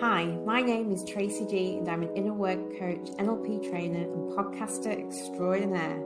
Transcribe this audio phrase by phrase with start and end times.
[0.00, 4.30] Hi, my name is Tracy G, and I'm an inner work coach, NLP trainer, and
[4.30, 6.00] podcaster extraordinaire.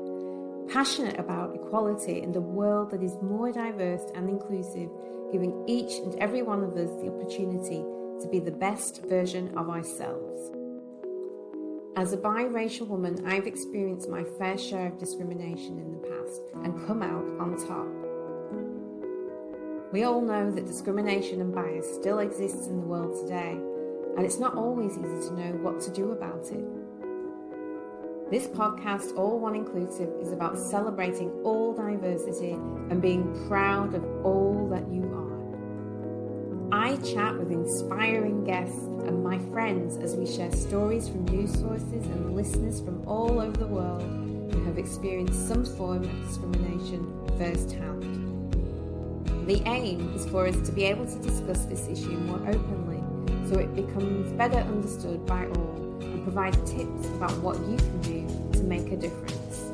[0.72, 4.89] Passionate about equality and a world that is more diverse and inclusive,
[5.31, 7.84] giving each and every one of us the opportunity
[8.23, 10.40] to be the best version of ourselves.
[11.95, 16.86] As a biracial woman, I've experienced my fair share of discrimination in the past and
[16.86, 18.02] come out on top.
[19.93, 23.61] We all know that discrimination and bias still exists in the world today,
[24.16, 26.64] and it's not always easy to know what to do about it.
[28.30, 34.68] This podcast, All One Inclusive, is about celebrating all diversity and being proud of all
[34.70, 35.23] that you are.
[36.74, 42.06] I chat with inspiring guests and my friends as we share stories from news sources
[42.06, 47.06] and listeners from all over the world who have experienced some form of discrimination
[47.38, 48.02] firsthand.
[49.46, 52.91] The aim is for us to be able to discuss this issue more openly
[53.48, 58.51] so it becomes better understood by all and provides tips about what you can do
[58.52, 59.73] to make a difference.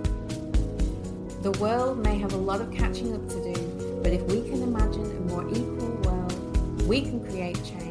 [1.43, 4.63] The world may have a lot of catching up to do, but if we can
[4.63, 7.89] imagine a more equal world, we can create change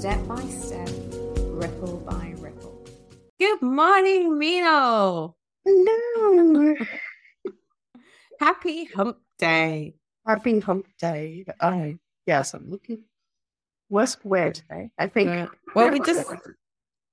[0.00, 0.88] step by step,
[1.36, 2.82] ripple by ripple.
[3.38, 5.34] Good morning, Meenal.
[5.62, 6.74] Hello.
[8.40, 9.96] Happy hump day.
[10.26, 11.44] Happy hump day.
[11.60, 13.04] I yes, I'm looking
[13.90, 14.90] worse weird today.
[14.98, 15.28] I think.
[15.28, 16.30] Uh, well, we just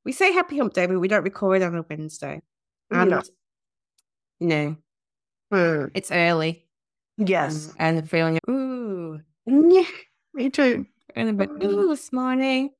[0.06, 2.42] we say happy hump day, but we don't record on a Wednesday,
[2.92, 3.22] and No.
[4.39, 4.75] you know
[5.52, 5.86] Hmm.
[5.94, 6.66] it's early,
[7.17, 7.73] Yes.
[7.80, 9.83] and the feeling ooh, Yeah,
[10.33, 10.86] me too.
[11.16, 12.72] and a bit ooh this morning.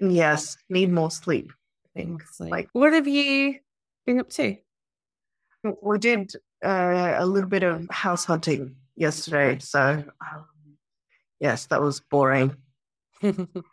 [0.00, 0.56] Yes.
[0.68, 1.52] Need more sleep.
[1.94, 2.22] I think.
[2.22, 3.58] It's like, Like- what have you
[4.06, 4.56] been up to?
[5.82, 6.32] We did
[6.64, 10.46] uh, a little bit of house hunting yesterday, so um,
[11.40, 12.56] yes, that was boring.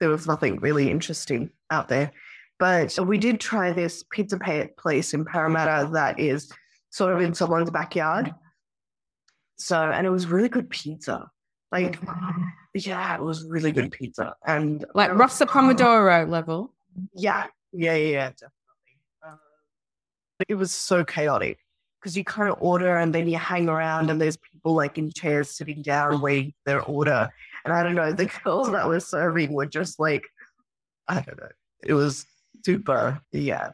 [0.00, 2.10] There was nothing really interesting out there,
[2.58, 4.38] but we did try this pizza
[4.78, 6.50] place in Parramatta that is
[6.88, 8.34] sort of in someone's backyard.
[9.58, 11.30] So, and it was really good pizza.
[11.70, 11.98] Like,
[12.72, 16.72] yeah, it was really good pizza, and like Rosso Pomodoro level.
[17.14, 18.52] Yeah, yeah, yeah, yeah, definitely.
[19.22, 19.36] Uh,
[20.48, 21.58] it was so chaotic
[22.00, 25.10] because you kind of order and then you hang around and there's people like in
[25.12, 27.28] chairs sitting down waiting for their order.
[27.64, 30.24] And I don't know, the girls that were serving were just like,
[31.08, 31.48] I don't know.
[31.82, 32.26] It was
[32.64, 33.70] super, yeah.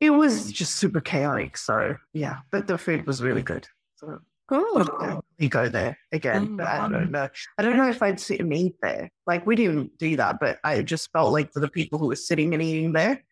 [0.00, 1.56] It was just super chaotic.
[1.56, 3.66] So yeah, but the food was really good.
[3.96, 5.24] So Cool.
[5.40, 6.56] we go there again.
[6.56, 7.28] But I don't know.
[7.58, 9.10] I don't know if I'd sit and eat there.
[9.26, 12.14] Like we didn't do that, but I just felt like for the people who were
[12.16, 13.22] sitting and eating there, it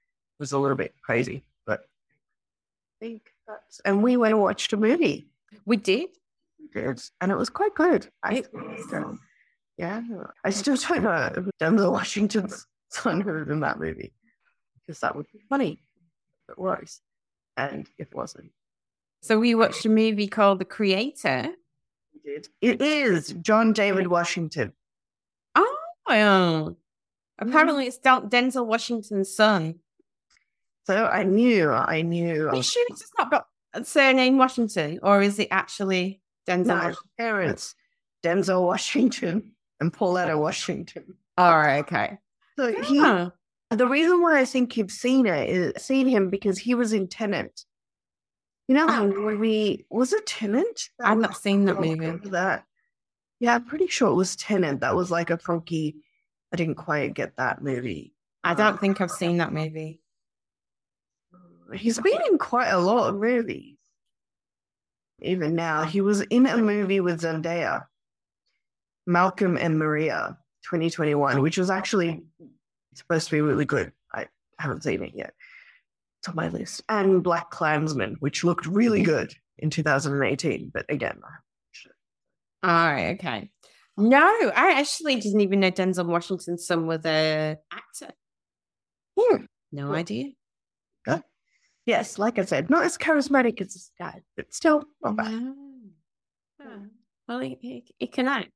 [0.41, 1.44] was a little bit crazy.
[1.66, 1.83] But
[3.00, 5.28] I think that's and we went and watched a movie.
[5.65, 6.09] We did.
[6.75, 8.09] It's- And it was quite good.
[8.25, 8.49] I It.
[9.76, 10.02] Yeah.
[10.44, 14.12] I still don't know if Denzel Washington's son was in that movie.
[14.86, 15.82] Because that would be funny
[16.48, 17.00] if it was.
[17.56, 18.50] And if it wasn't.
[19.22, 21.48] So we watched a movie called The Creator.
[22.24, 24.72] It it is John David Washington.
[25.54, 25.76] Oh,
[26.08, 26.76] Mm.
[27.38, 29.76] apparently it's Denzel Washington's son.
[30.86, 32.48] So I knew, I knew.
[32.50, 36.66] Are you sure it's not got a surname Washington, or is it actually Denzel?
[36.91, 37.74] No, parents,
[38.22, 41.14] Denzel Washington and Pauletta Washington.
[41.36, 42.18] All right, okay.
[42.56, 43.32] So he, Oh,
[43.70, 47.08] the reason why I think you've seen it is seen him because he was in
[47.08, 47.64] Tenet.
[48.68, 49.08] You know that Oh.
[49.08, 49.84] movie?
[49.90, 50.90] Was it Tenet?
[50.98, 52.28] That I've was- not seen that oh, movie.
[52.30, 52.64] That.
[53.40, 54.80] Yeah, I'm pretty sure it was Tenet.
[54.80, 55.96] That was like a funky.
[56.52, 58.14] I didn't quite get that movie.
[58.44, 60.00] I oh, don't think I've seen that movie.
[61.34, 63.76] Oh, He's been in quite a lot of movies.
[65.20, 67.86] Even now, he was in a movie with Zendaya,
[69.06, 72.22] Malcolm and Marie, 2021, which was actually
[72.94, 73.92] supposed to be really good.
[74.12, 74.26] I
[74.59, 75.34] haven't seen it yet.
[76.20, 76.82] It's on my list.
[76.88, 80.70] And Black Klansman, which looked really good in 2018.
[80.72, 81.20] But again,
[82.62, 83.50] All right, okay.
[83.97, 88.12] No, I actually didn't even know Denzel Washington's son was a actor.
[89.18, 89.45] Hmm.
[89.71, 90.33] No idea.
[91.86, 95.33] yes, like I said, not as charismatic as his dad, but still not bad.
[95.33, 95.54] No.
[96.62, 96.86] Oh,
[97.28, 98.51] Well, he, he, he can act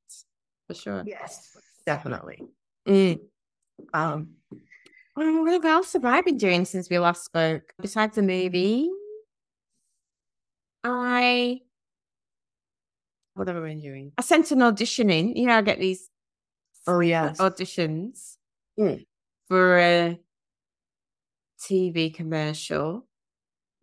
[0.69, 1.03] for sure.
[1.05, 2.43] Yes, definitely.
[2.87, 3.19] Mm.
[3.93, 4.29] Um,
[5.17, 7.73] Well, what else have I been doing since we last spoke?
[7.81, 8.88] Besides the movie,
[10.85, 11.61] I
[13.35, 14.12] what have I been doing?
[14.19, 15.35] I sent an audition in.
[15.37, 16.09] You know, I get these
[16.87, 17.38] oh, yes.
[17.38, 18.37] auditions
[18.79, 19.05] Mm.
[19.49, 20.19] for a
[21.61, 23.09] TV commercial.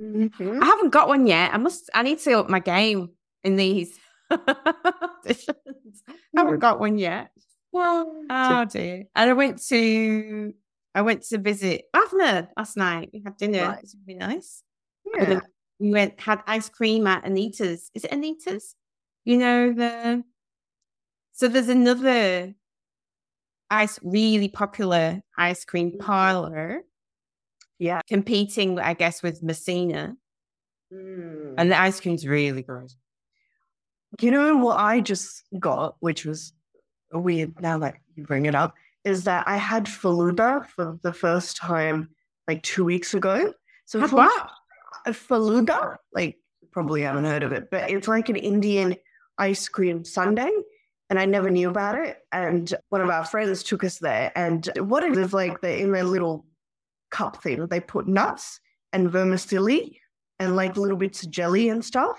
[0.02, 0.62] Mhm.
[0.62, 1.54] I haven't got one yet.
[1.54, 1.90] I must.
[1.94, 3.10] I need to up my game
[3.44, 3.98] in these
[4.32, 6.02] auditions.
[6.08, 7.32] I haven't got one yet.
[7.72, 9.04] Well, oh dear.
[9.16, 10.54] And I went to
[10.94, 13.10] I went to visit Bavna last night.
[13.14, 13.68] We had dinner.
[13.68, 13.78] Right.
[13.78, 14.64] It was really nice.
[15.14, 15.40] Yeah.
[15.80, 17.92] We went had ice cream at Anita's.
[17.94, 18.76] Is it Anita's?
[19.26, 20.24] You know the
[21.34, 22.54] so there's another
[23.70, 26.00] ice really popular ice cream mm-hmm.
[26.00, 26.82] parlor.
[27.78, 28.02] Yeah.
[28.08, 30.16] Competing, I guess, with Messina.
[30.94, 31.56] Mm.
[31.58, 32.94] And the ice cream's really good.
[34.22, 36.54] You know what I just got, which was
[37.12, 41.58] weird now that you bring it up, is that I had Faluda for the first
[41.58, 42.10] time
[42.48, 43.54] like two weeks ago.
[43.86, 44.50] So what?
[45.08, 46.38] Faluda, like
[46.72, 48.96] probably haven't heard of it, but it's like an Indian
[49.38, 50.52] ice cream sundae
[51.10, 52.18] and I never knew about it.
[52.32, 54.32] And one of our friends took us there.
[54.36, 56.46] And what it is like, they in their little
[57.12, 58.60] cup thing, they put nuts
[58.92, 60.00] and vermicelli
[60.40, 62.18] and like little bits of jelly and stuff.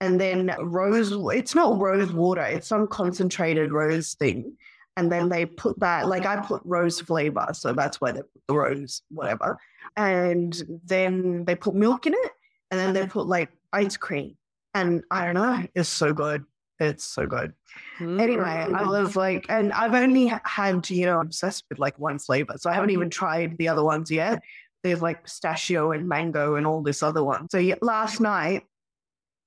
[0.00, 4.56] And then rose, it's not rose water, it's some concentrated rose thing.
[4.98, 7.48] And then they put that, like I put rose flavor.
[7.52, 9.58] So that's why they put the rose, whatever.
[9.96, 12.32] And then they put milk in it.
[12.70, 14.36] And then they put like ice cream.
[14.74, 16.44] And I don't know, it's so good.
[16.78, 17.54] It's so good.
[17.98, 18.20] Mm-hmm.
[18.20, 22.54] Anyway, I was like, and I've only had, you know, obsessed with like one flavor.
[22.58, 24.42] So I haven't even tried the other ones yet.
[24.82, 27.48] There's like pistachio and mango and all this other one.
[27.48, 28.64] So yeah, last night,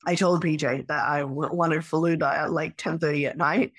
[0.06, 3.74] I told PJ that I wanted Faluda at like 10.30 at night.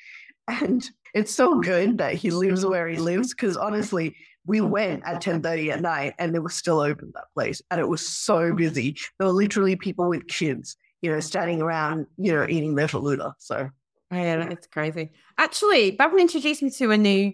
[0.48, 5.22] And it's so good that he lives where he lives because honestly, we went at
[5.22, 7.62] 10.30 at night and it was still open that place.
[7.70, 8.96] And it was so busy.
[9.18, 13.34] There were literally people with kids you know, standing around, you know, eating their faluda.
[13.38, 13.70] So,
[14.10, 15.10] yeah, it's crazy.
[15.38, 17.32] Actually, Babin introduced me to a new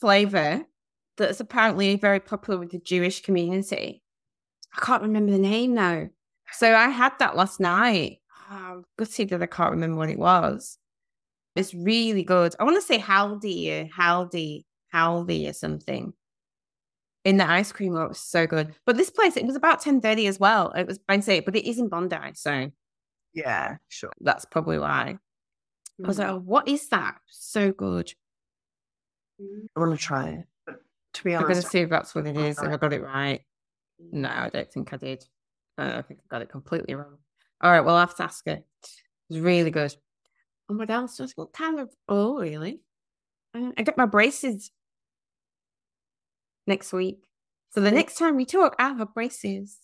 [0.00, 0.64] flavor
[1.16, 4.02] that's apparently very popular with the Jewish community.
[4.76, 6.08] I can't remember the name now.
[6.52, 8.18] So I had that last night.
[8.50, 10.78] Oh, gutted that I can't remember what it was.
[11.56, 12.54] It's really good.
[12.58, 14.64] I want to say haldi haldi,
[14.94, 16.12] haldi or something.
[17.24, 18.74] In the ice cream, oh, it was so good.
[18.86, 20.72] But this place, it was about ten thirty as well.
[20.72, 22.70] It was I'd say, but it is in Bondi, so
[23.34, 24.12] yeah, sure.
[24.20, 25.18] That's probably why.
[26.00, 26.04] Mm.
[26.04, 26.32] I was like, mm.
[26.32, 27.18] oh, what is that?
[27.28, 28.12] So good.
[29.76, 30.46] I want to try it.
[31.14, 32.92] To be honest, I'm going to see if that's what it is, if I got
[32.92, 33.40] it right.
[34.12, 35.24] No, I don't think I did.
[35.80, 37.18] I think I got it completely wrong.
[37.60, 38.52] All right, well, I'll have to ask her.
[38.52, 38.64] It
[39.28, 39.94] was really good.
[40.68, 41.16] And what else?
[41.16, 41.90] Just what kind of?
[42.08, 42.80] Oh, really?
[43.54, 44.70] Uh, I get my braces
[46.66, 47.24] next week.
[47.70, 49.78] So the next time we talk, I have braces.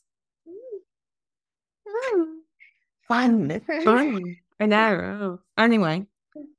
[0.48, 2.36] Mm
[3.08, 3.60] fun.
[3.84, 4.36] fun.
[4.58, 5.40] I know.
[5.58, 6.06] Anyway,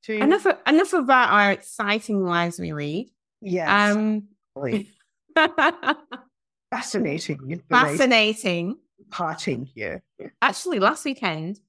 [0.07, 3.11] enough of, enough about our exciting lives we lead.
[3.41, 3.95] Yes.
[3.95, 4.27] Um,
[6.71, 7.61] fascinating.
[7.69, 8.77] Fascinating.
[9.09, 10.03] Parting here.
[10.41, 11.59] Actually, last weekend,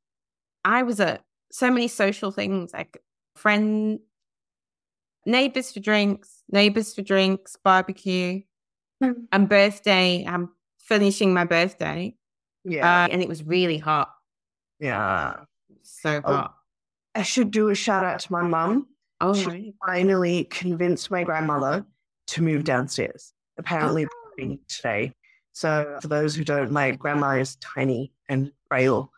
[0.64, 3.02] I was at so many social things like
[3.36, 4.00] friend,
[5.25, 8.42] neighbors for drinks, neighbors for drinks, barbecue,
[9.02, 9.12] hmm.
[9.32, 10.25] and birthday.
[10.26, 12.14] I'm finishing my birthday.
[12.64, 13.04] Yeah.
[13.04, 14.12] Uh, and it was really hot.
[14.81, 15.36] Yeah.
[15.82, 16.54] So oh, hot.
[17.14, 18.88] I should do a shout out to my mum.
[19.20, 19.74] Oh, she right.
[19.84, 21.84] finally convinced my grandmother
[22.28, 23.32] to move downstairs.
[23.58, 24.06] Apparently,
[24.40, 24.56] oh.
[24.69, 25.12] today.
[25.58, 29.10] So, for those who don't, my grandma is tiny and frail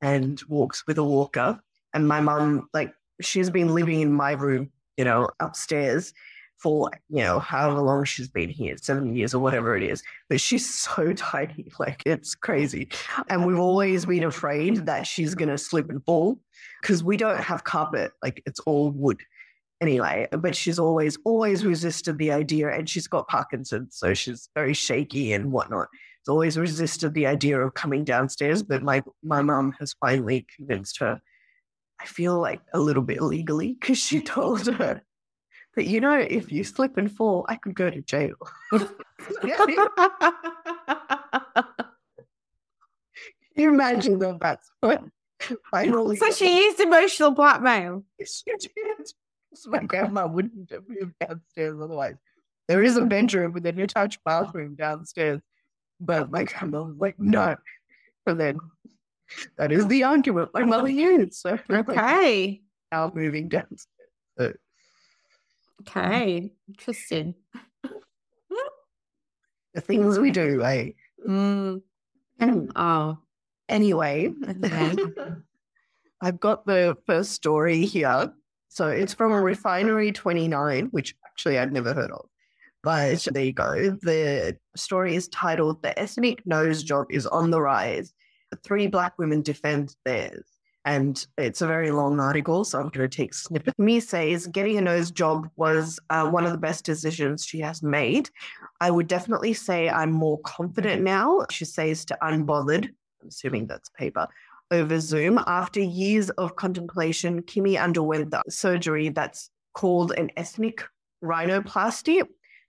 [0.00, 1.60] and walks with a walker.
[1.92, 6.12] And my mum, like, she's been living in my room, you know, upstairs
[6.56, 10.02] for, you know, however long she's been here, seven years or whatever it is.
[10.28, 12.88] But she's so tiny, like it's crazy.
[13.28, 16.40] And we've always been afraid that she's going to slip and fall
[16.82, 19.20] because we don't have carpet, like it's all wood
[19.84, 20.26] anyway.
[20.32, 25.32] But she's always, always resisted the idea, and she's got Parkinson's, so she's very shaky
[25.32, 25.88] and whatnot.
[25.92, 30.98] She's always resisted the idea of coming downstairs, but my my mom has finally convinced
[31.00, 31.20] her.
[32.00, 35.02] I feel like a little bit legally because she told her
[35.76, 38.36] that you know, if you slip and fall, I could go to jail.
[43.56, 45.04] you imagine that that's what
[45.70, 46.16] finally.
[46.16, 48.04] So she used emotional blackmail.
[48.24, 49.12] She did.
[49.54, 52.16] So my grandma wouldn't have moved downstairs otherwise.
[52.68, 55.40] There is a bedroom with an attached bathroom downstairs,
[56.00, 57.56] but my grandma was like, no.
[58.26, 58.58] And then
[59.56, 61.34] that is the argument my mother used.
[61.34, 63.88] So okay, now moving downstairs.
[64.38, 64.52] So,
[65.82, 67.34] Okay, interesting.
[69.74, 70.90] the things we do, eh?
[71.28, 71.82] Mm.
[72.74, 73.18] Oh,
[73.68, 74.32] anyway,
[74.64, 74.96] okay.
[76.20, 78.32] I've got the first story here.
[78.74, 82.26] So it's from a refinery 29, which actually I'd never heard of.
[82.82, 83.96] But there you go.
[84.02, 88.12] The story is titled The Ethnic Nose Job is on the Rise.
[88.64, 90.44] Three black women defend theirs.
[90.84, 93.78] and it's a very long article, so I'm going to take snippet.
[93.78, 97.82] Me says getting a nose job was uh, one of the best decisions she has
[97.82, 98.28] made.
[98.80, 101.46] I would definitely say I'm more confident now.
[101.50, 102.90] She says to Unbothered,
[103.22, 104.26] I'm assuming that's paper,
[104.70, 105.38] over Zoom.
[105.46, 110.84] After years of contemplation, Kimmy underwent the surgery that's called an ethnic
[111.22, 112.22] rhinoplasty.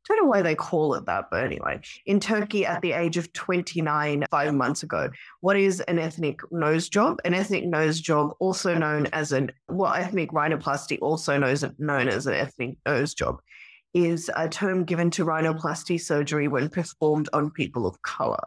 [0.07, 3.33] Don't know why they call it that, but anyway, in Turkey at the age of
[3.33, 5.09] 29, five months ago.
[5.41, 7.17] What is an ethnic nose job?
[7.25, 12.27] An ethnic nose job, also known as an, well, ethnic rhinoplasty, also known, known as
[12.27, 13.41] an ethnic nose job,
[13.95, 18.43] is a term given to rhinoplasty surgery when performed on people of color.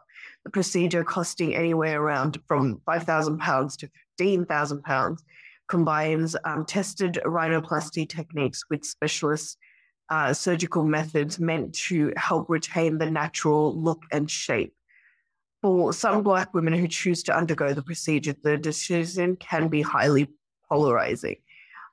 [0.52, 3.90] Procedure costing anywhere around from £5,000 to
[4.20, 5.18] £15,000
[5.68, 9.58] combines um, tested rhinoplasty techniques with specialist
[10.10, 14.72] uh, surgical methods meant to help retain the natural look and shape.
[15.60, 20.28] For some Black women who choose to undergo the procedure, the decision can be highly
[20.68, 21.36] polarizing.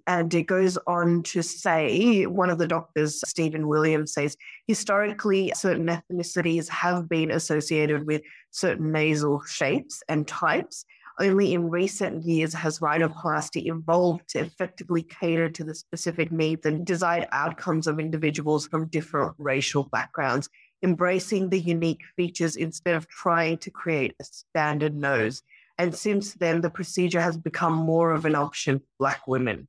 [0.07, 5.87] And it goes on to say, one of the doctors, Stephen Williams, says historically, certain
[5.87, 8.21] ethnicities have been associated with
[8.51, 10.85] certain nasal shapes and types.
[11.19, 16.85] Only in recent years has rhinoplasty evolved to effectively cater to the specific needs and
[16.85, 20.49] desired outcomes of individuals from different racial backgrounds,
[20.83, 25.41] embracing the unique features instead of trying to create a standard nose.
[25.77, 29.67] And since then, the procedure has become more of an option for Black women.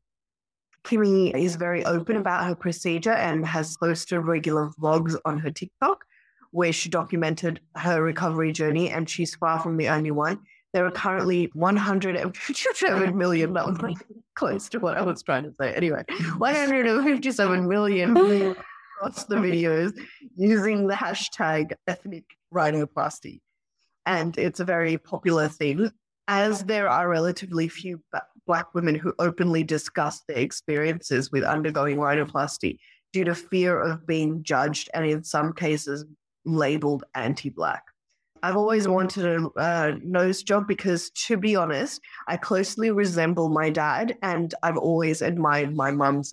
[0.87, 6.05] Kimmy is very open about her procedure and has posted regular vlogs on her TikTok
[6.53, 10.39] where she documented her recovery journey, and she's far from the only one.
[10.73, 13.95] There are currently 157 million, that was oh
[14.37, 15.75] close to what I was trying to say.
[15.75, 16.05] Anyway,
[16.39, 19.99] 157 million across the videos
[20.37, 22.25] using the hashtag ethnic
[22.55, 23.41] rhinoplasty.
[24.07, 25.91] And it's a very popular thing,
[26.29, 28.01] as there are relatively few
[28.47, 32.79] Black women who openly discuss their experiences with undergoing rhinoplasty
[33.13, 36.05] due to fear of being judged and, in some cases,
[36.45, 37.83] labeled anti Black.
[38.43, 43.71] I've always wanted a uh, nose job because, to be honest, I closely resemble my
[43.71, 46.33] dad, and I've always admired my mum's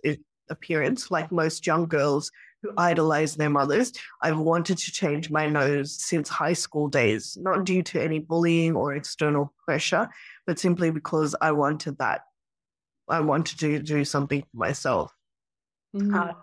[0.49, 1.09] appearance.
[1.09, 6.29] Like most young girls who idolize their mothers, I've wanted to change my nose since
[6.29, 10.09] high school days, not due to any bullying or external pressure,
[10.45, 12.21] but simply because I wanted that.
[13.09, 15.13] I wanted to do something for myself.
[15.95, 16.15] Mm-hmm.
[16.15, 16.33] Uh,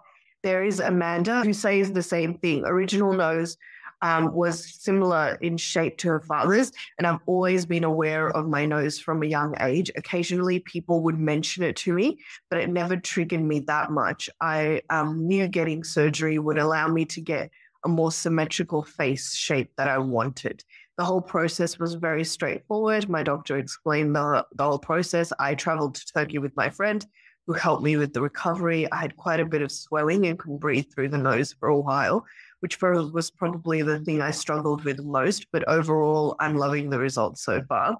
[0.42, 2.64] there is Amanda who says the same thing.
[2.64, 3.56] Original nose
[4.02, 6.72] um, was similar in shape to her father's.
[6.98, 9.90] And I've always been aware of my nose from a young age.
[9.96, 14.30] Occasionally, people would mention it to me, but it never triggered me that much.
[14.40, 17.50] I um, knew getting surgery would allow me to get
[17.84, 20.64] a more symmetrical face shape that I wanted.
[21.00, 23.08] The whole process was very straightforward.
[23.08, 25.32] My doctor explained the, the whole process.
[25.38, 27.02] I traveled to Turkey with my friend
[27.46, 28.86] who helped me with the recovery.
[28.92, 31.80] I had quite a bit of swelling and couldn't breathe through the nose for a
[31.80, 32.26] while
[32.60, 35.46] which was probably the thing I struggled with most.
[35.50, 37.96] But overall, I'm loving the results so far.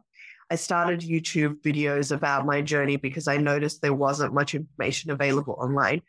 [0.50, 5.57] I started YouTube videos about my journey because I noticed there wasn't much information available
[5.59, 6.02] online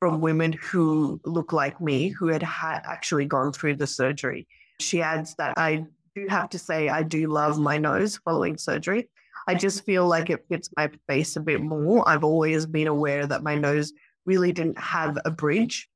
[0.00, 4.48] from women who look like me who had, had actually gone through the surgery.
[4.80, 9.08] She adds that I do have to say I do love my nose following surgery.
[9.46, 12.08] I just feel like it fits my face a bit more.
[12.08, 13.92] I've always been aware that my nose
[14.24, 15.88] really didn't have a bridge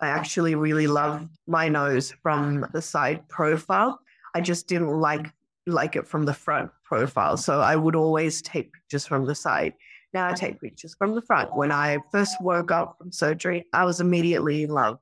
[0.00, 4.00] I actually really love my nose from the side profile.
[4.34, 5.32] I just didn't like
[5.66, 7.38] like it from the front profile.
[7.38, 9.72] So I would always take pictures from the side.
[10.12, 11.56] Now I take pictures from the front.
[11.56, 14.98] When I first woke up from surgery, I was immediately in love.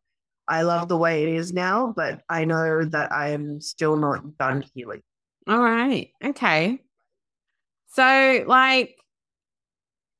[0.48, 4.38] I love the way it is now, but I know that I am still not
[4.38, 5.02] done healing.
[5.46, 6.10] All right.
[6.24, 6.80] Okay.
[7.88, 8.96] So, like,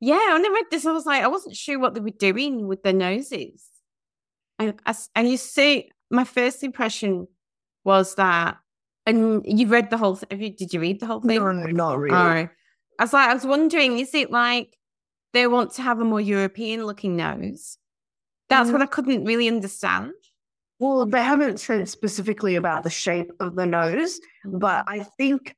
[0.00, 2.66] yeah, when I read this, I was like, I wasn't sure what they were doing
[2.66, 3.64] with their noses.
[4.58, 4.74] And,
[5.14, 7.26] and you see, my first impression
[7.84, 8.58] was that,
[9.06, 10.54] and you read the whole thing.
[10.56, 11.38] Did you read the whole thing?
[11.38, 12.16] No, no, not really.
[12.16, 12.50] All right.
[12.98, 14.76] I was like, I was wondering, is it like
[15.32, 17.78] they want to have a more European looking nose?
[18.52, 20.12] That's mm what I couldn't really understand.
[20.78, 25.56] Well, they haven't said specifically about the shape of the nose, but I think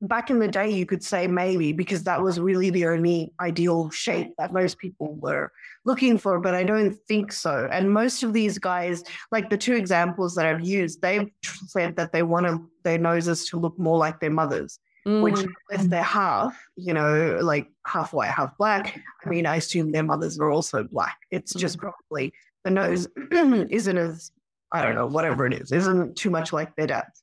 [0.00, 3.90] back in the day, you could say maybe because that was really the only ideal
[3.90, 5.52] shape that most people were
[5.84, 7.68] looking for, but I don't think so.
[7.70, 11.28] And most of these guys, like the two examples that I've used, they've
[11.66, 14.78] said that they want their noses to look more like their mothers.
[15.06, 15.22] Mm.
[15.22, 19.92] Which, if they're half, you know, like half white, half black, I mean, I assume
[19.92, 21.18] their mothers are also black.
[21.30, 21.80] It's just mm.
[21.80, 22.32] probably
[22.64, 24.32] the nose isn't as,
[24.72, 27.22] I don't know, whatever it is, isn't too much like their dads,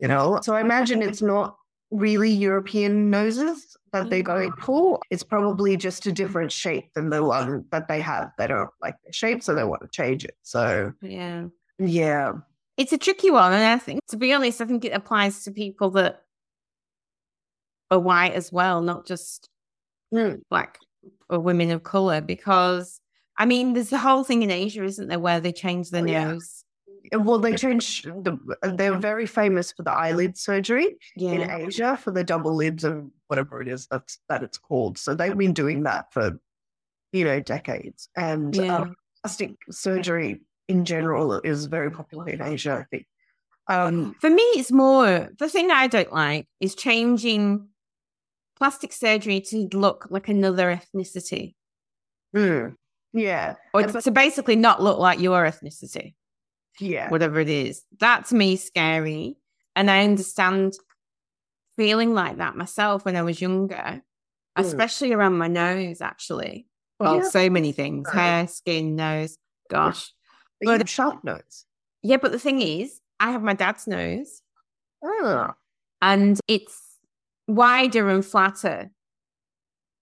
[0.00, 0.40] you know?
[0.42, 1.56] So I imagine it's not
[1.92, 4.98] really European noses that they're going for.
[5.10, 8.30] It's probably just a different shape than the one that they have.
[8.38, 10.36] They don't like the shape, so they want to change it.
[10.42, 11.46] So Yeah.
[11.78, 12.32] yeah,
[12.76, 13.52] It's a tricky one.
[13.52, 16.22] And I think, to be honest, I think it applies to people that
[17.90, 19.48] are white as well, not just
[20.12, 20.78] Mm, black
[21.28, 22.20] or women of color.
[22.20, 23.00] Because,
[23.38, 26.06] I mean, there's a whole thing in Asia, isn't there, where they change their Oh,
[26.06, 26.24] yeah.
[26.32, 26.64] nose.
[27.12, 28.06] well, they changed.
[28.06, 28.36] The,
[28.74, 33.62] they're very famous for the eyelid surgery in Asia for the double lids and whatever
[33.62, 34.98] it is that's that it's called.
[34.98, 36.38] So they've been doing that for
[37.12, 38.76] you know decades, and Yeah.
[38.78, 42.72] um, plastic surgery in general is very popular in Asia.
[42.80, 43.06] I think.
[43.68, 47.68] Um, For me, it's more the thing I don't like is changing
[48.60, 51.54] plastic surgery to look like another ethnicity
[52.36, 52.74] mm,
[53.12, 56.14] yeah, or And- to basically not look like your ethnicity.
[56.78, 57.82] yeah, whatever it is.
[57.98, 59.36] That to me is scary.
[59.74, 60.74] And I understand
[61.76, 64.02] feeling like that myself when I was younger,
[64.56, 66.66] especially around my nose, actually.
[66.98, 67.28] Well, Yeah.
[67.30, 68.14] so many things Right.
[68.20, 69.36] hair, skin, nose.
[69.70, 70.12] Gosh.
[70.62, 71.64] but but- sharp nose.
[72.02, 74.42] Yeah, but the thing is, I have my dad's nose
[75.02, 75.52] Oh,
[76.02, 76.89] and it's
[77.54, 78.90] wider and flatter.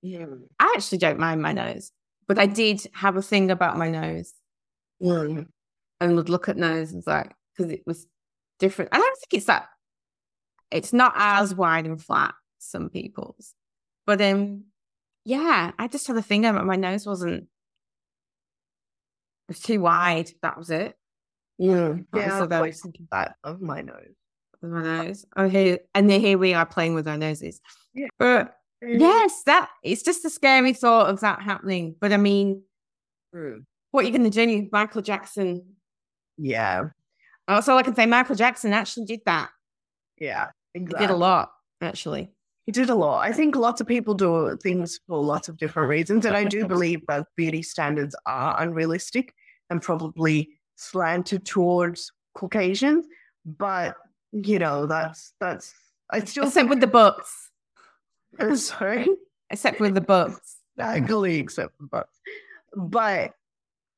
[0.03, 0.27] yeah.
[0.59, 1.93] I actually don't mind my nose,
[2.27, 4.33] but I did have a thing about my nose
[5.03, 5.47] Mm,
[6.01, 8.07] and would look at nose and like, because it was
[8.59, 8.91] different.
[8.93, 9.69] I don't think it's that,
[10.71, 13.55] it's not as wide and flat, some people's.
[14.07, 14.65] But um,
[15.25, 17.49] yeah, I just had a thing about my nose wasn't, it
[19.49, 20.31] was too wide.
[20.43, 20.97] That was it.
[21.59, 21.95] Yeah.
[22.13, 24.18] That Yeah, I've very always thinking that of my nose.
[24.63, 25.25] With my nose.
[25.37, 27.61] Oh, here, and then here we are playing with our noses.
[27.95, 28.09] Yeah.
[28.19, 31.95] But yes, that it's just a scary thought of that happening.
[32.01, 32.63] But I mean,
[33.35, 34.69] Mm, what are you going to do?
[34.73, 35.63] Michael Jackson.
[36.39, 36.85] Yeah,
[37.47, 38.07] That's all I can say.
[38.07, 39.51] Michael Jackson actually did that.
[40.19, 41.51] yeah, He did a lot,
[41.83, 42.31] actually.
[42.65, 43.19] He did a lot.
[43.27, 46.25] I think lots of people do things for lots of different reasons.
[46.25, 49.35] And I do believe that beauty standards are unrealistic
[49.69, 53.05] and probably slanted towards Caucasians.
[53.45, 53.97] But,
[54.33, 55.75] you know, that's, that's,
[56.11, 57.51] I still Except with the butts.
[58.39, 59.07] think, sorry,
[59.51, 60.57] Except with the books.
[60.79, 62.09] I fully accept the but,
[62.77, 63.33] but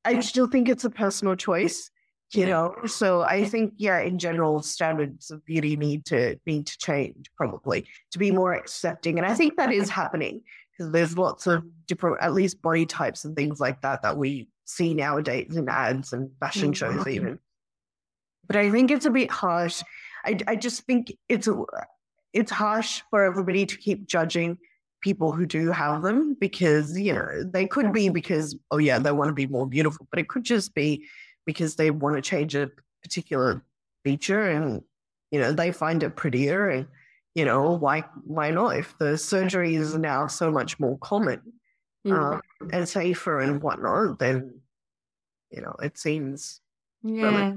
[0.05, 1.91] I still think it's a personal choice.
[2.33, 6.79] You know, so I think yeah, in general, standards of beauty need to need to
[6.79, 11.49] change probably to be more accepting, and I think that is happening because there's lots
[11.49, 15.69] of different, at least body types and things like that that we see nowadays in
[15.69, 16.99] ads and fashion mm-hmm.
[16.99, 17.29] shows even.
[17.31, 17.35] Mm-hmm.
[18.47, 19.83] But I think it's a bit harsh.
[20.25, 21.65] I I just think it's a,
[22.33, 24.59] it's harsh for everybody to keep judging
[25.01, 29.13] people who do have them because you know they could be because oh yeah they
[29.13, 31.07] want to be more beautiful, but it could just be
[31.47, 32.71] because they want to change a
[33.03, 33.65] particular
[34.05, 34.83] feature and
[35.31, 36.87] you know they find it prettier and
[37.35, 41.41] you know why why not if the surgery is now so much more common
[42.07, 42.13] Mm.
[42.13, 42.41] um,
[42.73, 44.63] and safer and whatnot then
[45.51, 46.63] you know it seems
[47.03, 47.57] yeah.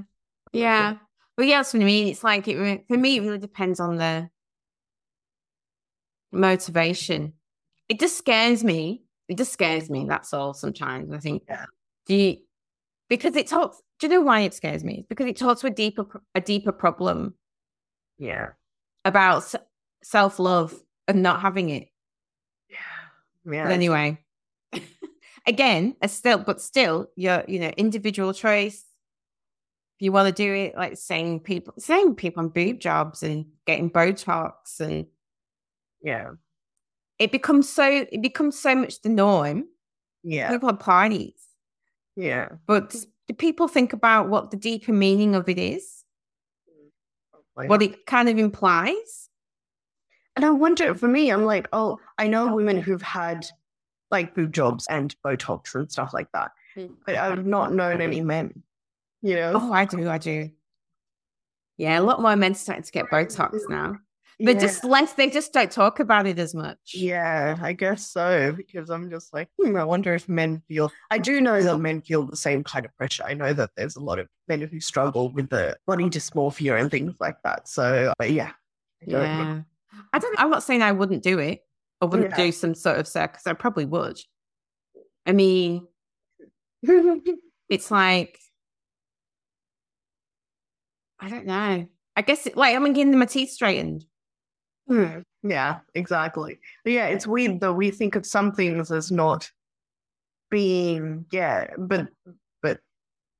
[0.52, 0.96] Yeah.
[1.36, 2.08] But yeah, that's what I mean.
[2.08, 4.28] It's like, it, for me, it really depends on the
[6.32, 7.32] motivation.
[7.88, 9.02] It just scares me.
[9.28, 10.06] It just scares me.
[10.08, 11.12] That's all sometimes.
[11.12, 11.66] I think, Yeah.
[12.06, 12.36] do you,
[13.08, 14.98] because it talks, do you know why it scares me?
[14.98, 17.34] It's because it talks to a deeper, a deeper problem
[18.16, 18.50] yeah
[19.04, 19.52] about
[20.04, 20.72] self love
[21.08, 21.88] and not having it.
[22.70, 22.76] yeah
[23.52, 24.18] yeah But anyway,
[25.46, 28.84] again, a still, but still, your you know individual choice.
[29.96, 33.46] If you want to do it, like saying people, saying people on boob jobs and
[33.66, 35.06] getting Botox, and
[36.02, 36.30] yeah
[37.18, 39.66] it becomes so it becomes so much the norm.
[40.24, 41.40] yeah People have parties,
[42.16, 42.90] yeah but
[43.28, 46.04] do people think about what the deeper meaning of it is?
[47.56, 49.30] Like- What it kind of implies?
[50.36, 53.46] And I wonder, for me, I'm like, oh, I know women who've had
[54.10, 56.96] like boob jobs and Botox and stuff like that, Mm.
[57.06, 58.62] but I've not known any men,
[59.24, 59.52] you know?
[59.54, 60.50] Oh, I do, I do.
[61.78, 63.96] Yeah, a lot more men starting to get Botox now.
[64.38, 64.60] They're yeah.
[64.60, 65.12] just less.
[65.14, 66.92] They just don't talk about it as much.
[66.92, 70.90] Yeah, I guess so, because I'm just like, hmm, I wonder if men feel.
[71.10, 73.24] I do know that men feel the same kind of pressure.
[73.24, 76.90] I know that there's a lot of men who struggle with the body dysmorphia and
[76.90, 77.68] things like that.
[77.68, 78.52] So, but yeah.
[79.02, 79.22] I know.
[79.22, 79.60] Yeah.
[80.12, 81.60] I don't I'm not saying I wouldn't do it.
[82.00, 82.46] I wouldn't Yeah.
[82.46, 83.46] do some sort of circus.
[83.46, 84.18] I probably would.
[85.26, 85.86] I mean,
[86.82, 88.38] it's like
[91.20, 91.86] I don't know.
[92.16, 94.04] I guess it, like I'm getting my teeth straightened.
[94.88, 96.58] Hmm, Yeah, exactly.
[96.84, 97.72] But yeah, it's weird though.
[97.72, 99.50] We think of some things as not
[100.50, 102.08] being, yeah, but,
[102.62, 102.80] but,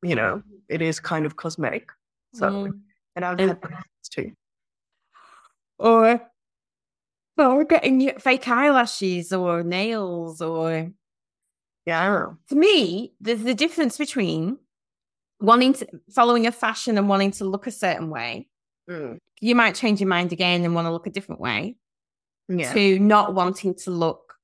[0.03, 1.91] you know, it is kind of cosmetic.
[2.35, 2.81] So, Mm.
[3.17, 4.33] and I've And- had that too.
[5.79, 6.21] Or
[7.37, 10.93] or getting fake eyelashes or nails or
[11.85, 12.31] Yeah.
[12.49, 14.59] to me, there's the difference between
[15.45, 18.49] wanting to following a fashion and wanting to look a certain way.
[18.89, 19.19] Mm.
[19.41, 21.77] You might change your mind again and want to look a different way
[22.49, 22.73] Yeah.
[22.73, 24.35] to not wanting to look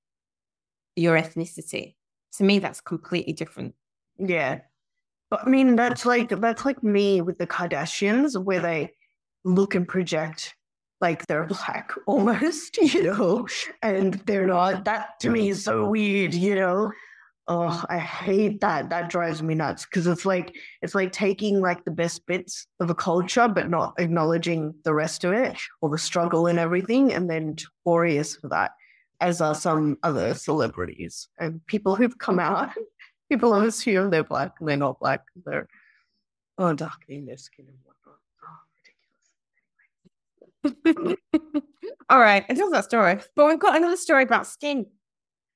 [0.96, 1.94] your ethnicity.
[2.36, 3.74] To me, that's completely different.
[4.18, 4.60] Yeah.
[5.30, 8.92] But I mean, that's like that's like me with the Kardashians, where they
[9.44, 10.54] look and project
[11.00, 13.46] like they're black almost, you know,
[13.82, 14.84] and they're not.
[14.84, 16.92] That to me is so weird, you know.
[17.52, 18.90] Oh, I hate that.
[18.90, 22.90] That drives me nuts because it's like it's like taking like the best bits of
[22.90, 27.28] a culture, but not acknowledging the rest of it or the struggle and everything, and
[27.28, 28.70] then notorious for that,
[29.20, 32.70] as are some other celebrities and people who've come out
[33.30, 35.22] people assume they're black and they're not black.
[35.46, 35.68] They're
[36.58, 38.18] oh, darkening their skin and whatnot.
[40.62, 41.16] Oh, ridiculous.
[42.10, 44.86] All right, told that story, but we've got another story about skin.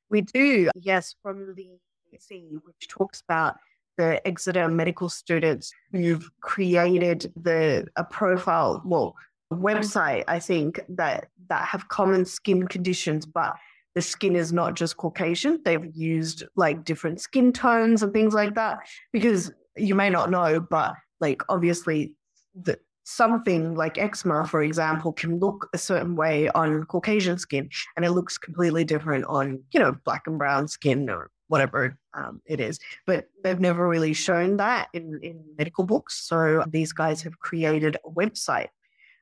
[0.09, 1.79] We do, yes, from the
[2.23, 3.57] C, which talks about
[3.97, 9.15] the Exeter medical students who've created the a profile, well,
[9.51, 13.55] a website, I think, that that have common skin conditions, but
[13.95, 15.61] the skin is not just Caucasian.
[15.65, 18.79] They've used like different skin tones and things like that.
[19.13, 22.15] Because you may not know, but like obviously
[22.55, 28.05] the something like eczema, for example, can look a certain way on Caucasian skin and
[28.05, 32.61] it looks completely different on, you know, black and brown skin or whatever um, it
[32.61, 32.79] is.
[33.07, 36.27] But they've never really shown that in, in medical books.
[36.27, 38.69] So these guys have created a website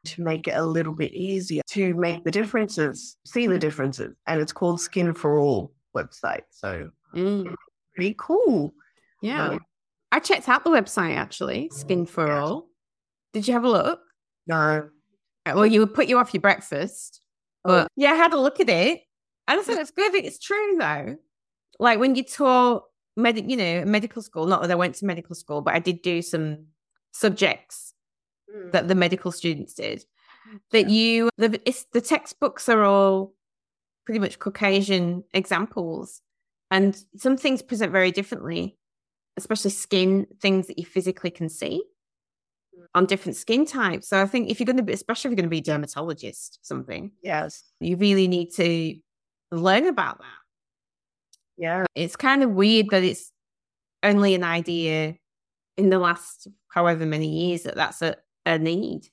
[0.04, 4.14] to make it a little bit easier to make the differences, see the differences.
[4.26, 6.42] And it's called Skin for All website.
[6.50, 7.54] So Mm,
[7.94, 8.72] pretty cool.
[9.20, 9.60] yeah, Um,
[10.10, 12.40] I checked out the website actually, Skin for Yeah.
[12.40, 12.68] All.
[13.32, 14.00] Did you have a look?
[14.46, 14.88] no.
[15.46, 17.20] Well, you would put you off your breakfast,
[17.64, 19.00] but yeah, I had a look at it,
[19.48, 20.14] and I thought it's good.
[20.14, 21.16] It's true though.
[21.78, 22.84] Like when you taught
[23.16, 24.46] med, you know, medical school.
[24.46, 26.66] Not that I went to medical school, but I did do some
[27.12, 27.94] subjects
[28.54, 28.72] Mm.
[28.72, 30.04] that the medical students did.
[30.72, 33.34] That you, the it's, the textbooks are all
[34.04, 36.20] pretty much Caucasian examples,
[36.70, 38.76] and some things present very differently,
[39.38, 41.82] especially skin things that you physically can see
[42.94, 44.08] on different skin types.
[44.08, 45.62] So I think if you're going to be, especially if you're going to be a
[45.62, 47.62] dermatologist, something Yes.
[47.80, 48.96] you really need to
[49.50, 50.41] learn about that.
[51.56, 51.84] Yeah.
[51.94, 53.30] It's kind of weird that it's
[54.02, 55.16] only an idea
[55.76, 59.08] in the last however many years that that's a, a need.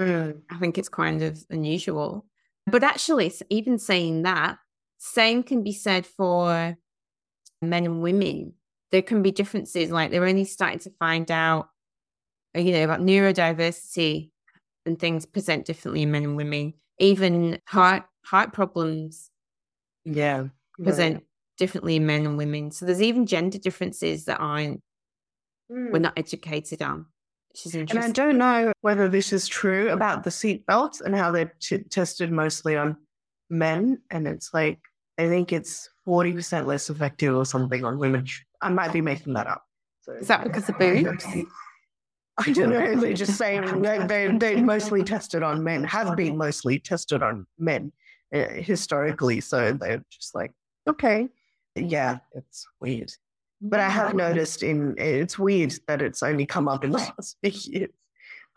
[0.00, 0.40] Mm.
[0.50, 2.26] I think it's kind of unusual.
[2.66, 4.58] But actually, even saying that,
[4.98, 6.76] same can be said for
[7.62, 8.54] men and women.
[8.90, 9.90] There can be differences.
[9.90, 11.68] Like they're only starting to find out,
[12.56, 14.30] uh, you know, about neurodiversity
[14.84, 16.74] and things present differently in men and women.
[16.98, 19.30] Even heart heart problems
[20.04, 20.48] Yeah.
[20.82, 21.24] present
[21.56, 22.70] differently in men and women.
[22.70, 24.82] So there's even gender differences that aren't
[25.70, 25.90] Mm.
[25.90, 27.06] we're not educated on,
[27.50, 31.32] which is And I don't know whether this is true about the seatbelts and how
[31.32, 32.96] they're t- tested mostly on
[33.50, 34.00] men.
[34.10, 34.78] And it's like,
[35.18, 38.26] I think it's 40% less effective or something on women.
[38.62, 39.64] I might be making that up.
[40.02, 41.26] So, Is that because of boobs?
[42.38, 42.94] I don't know.
[42.94, 47.46] They're just saying they, they, they mostly tested on men, have been mostly tested on
[47.58, 47.90] men
[48.32, 49.40] uh, historically.
[49.40, 50.52] So they're just like,
[50.86, 51.28] okay.
[51.76, 53.12] Yeah, it's weird.
[53.60, 57.36] But I have noticed in it's weird that it's only come up in the last
[57.44, 57.90] few years.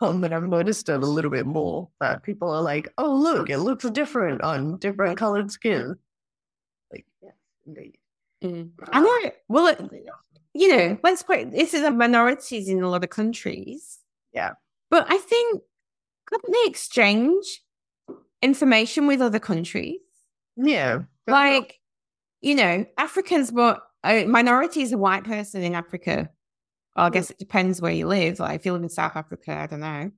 [0.02, 3.50] Um, but I've noticed it a little bit more that people are like, oh, look,
[3.50, 5.98] it looks different on different colored skin.
[6.92, 7.34] Like, yes,
[7.68, 7.98] indeed.
[8.42, 8.72] Mm.
[8.94, 9.32] I know.
[9.50, 9.82] Well, it,
[10.54, 14.00] you know, let's put this is a minorities in a lot of countries.
[14.34, 14.54] Yeah.
[14.90, 15.62] But I think
[16.26, 17.62] couldn't they exchange
[18.42, 20.00] information with other countries?
[20.56, 21.04] Yeah.
[21.28, 21.79] Like,
[22.42, 26.30] you know, Africans, but a minority is a white person in Africa.
[26.96, 28.40] Well, I guess it depends where you live.
[28.40, 30.12] Like, if you live in South Africa, I don't know.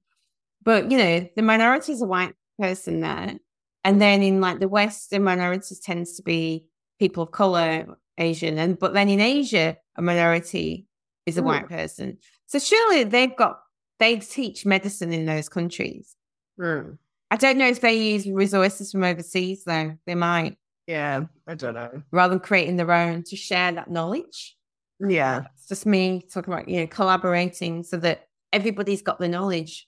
[0.63, 3.36] But, you know, the minority is a white person there.
[3.84, 6.65] And then in like the West, the minorities tends to be
[6.99, 8.60] people of color, Asian.
[8.60, 10.86] And but then in Asia, a minority
[11.25, 11.45] is a Mm.
[11.45, 12.17] white person.
[12.45, 13.60] So surely they've got
[13.99, 16.15] they teach medicine in those countries.
[16.60, 16.97] Mm.
[17.31, 19.97] I don't know if they use resources from overseas though.
[20.05, 20.57] They might
[20.91, 22.04] Yeah, I don't know.
[22.12, 24.58] rather than creating their own to share that knowledge.
[24.99, 25.45] Yeah.
[25.56, 29.88] It's just me talking about, you know, collaborating so that everybody's got the knowledge.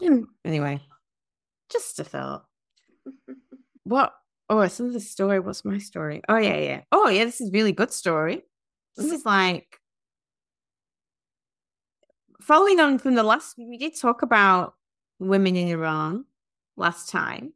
[0.44, 0.82] Anyway,
[1.72, 2.44] just a thought.
[3.84, 4.14] What?
[4.48, 5.40] Oh, it's another story.
[5.40, 6.22] What's my story?
[6.28, 6.80] Oh, yeah, yeah.
[6.90, 8.42] Oh, yeah, this is really good story.
[8.96, 9.14] This mm-hmm.
[9.14, 9.78] is like
[12.40, 14.74] following on from the last, we did talk about
[15.18, 16.24] women in Iran
[16.76, 17.52] last time.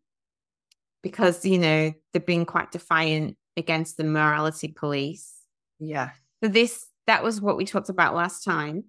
[1.02, 5.32] Because, you know, they've been quite defiant against the morality police.
[5.78, 6.10] Yeah.
[6.42, 8.84] So this that was what we talked about last time.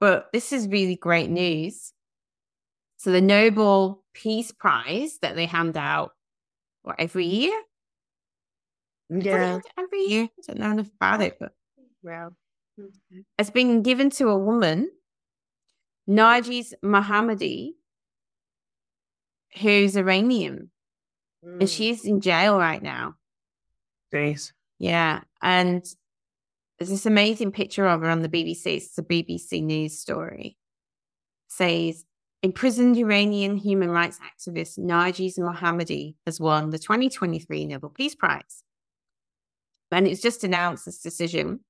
[0.00, 1.92] But this is really great news.
[2.96, 6.12] So the Nobel Peace Prize that they hand out
[6.82, 7.56] what, every year?
[9.08, 9.60] Yeah.
[9.78, 10.24] Every year.
[10.24, 11.52] I don't know enough about it, but
[12.02, 12.30] Yeah.
[12.76, 13.20] Hmm.
[13.38, 14.90] it's been given to a woman,
[16.08, 17.74] Narges Mohammadi,
[19.60, 20.71] who's Iranian.
[21.42, 21.68] And mm.
[21.68, 23.16] she's in jail right now.
[24.12, 24.52] Jeez.
[24.78, 25.20] Yeah.
[25.40, 25.84] And
[26.78, 28.76] there's this amazing picture of her on the BBC.
[28.76, 30.56] It's a BBC News story.
[31.48, 32.04] Says
[32.42, 38.64] imprisoned Iranian human rights activist Narges Mohammadi has won the 2023 Nobel Peace Prize.
[39.92, 41.60] And it's just announced this decision.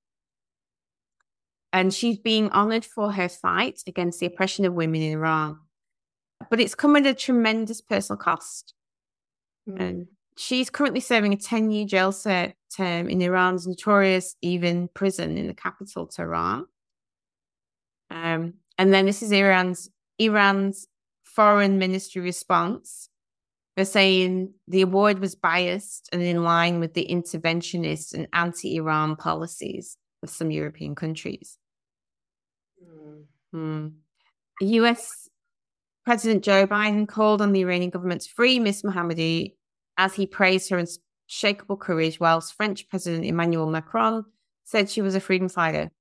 [1.71, 5.59] And she's being honored for her fight against the oppression of women in Iran.
[6.49, 8.73] But it's come at a tremendous personal cost.
[9.65, 15.47] And she's currently serving a 10 year jail term in Iran's notorious Evin prison in
[15.47, 16.65] the capital, Tehran.
[18.09, 20.87] Um, and then this is Iran's Iran's
[21.23, 23.09] foreign ministry response.
[23.75, 29.15] They're saying the award was biased and in line with the interventionist and anti Iran
[29.15, 31.57] policies of some European countries.
[33.51, 33.87] Hmm.
[34.61, 35.22] US
[36.05, 39.55] President Joe Biden called on the Iranian government to free Miss Mohammadi
[39.97, 44.25] as he praised her unshakable courage, whilst French President Emmanuel Macron
[44.65, 45.91] said she was a freedom fighter.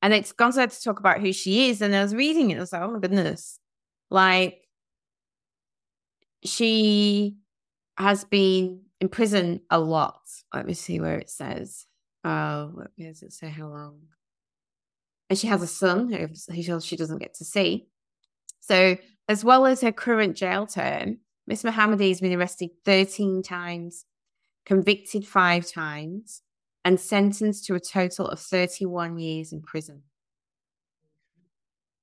[0.00, 1.80] And it's gone on to talk about who she is.
[1.82, 3.58] And I was reading it, I was like, oh my goodness.
[4.10, 4.58] Like,
[6.44, 7.36] she
[7.96, 10.20] has been in prison a lot.
[10.52, 11.86] Let me see where it says.
[12.24, 14.00] Oh, where does it say how long?
[15.30, 17.86] And she has a son who she doesn't get to see.
[18.62, 18.96] So,
[19.28, 24.06] as well as her current jail term, Miss Mohammadi has been arrested 13 times,
[24.64, 26.42] convicted five times,
[26.84, 30.02] and sentenced to a total of 31 years in prison.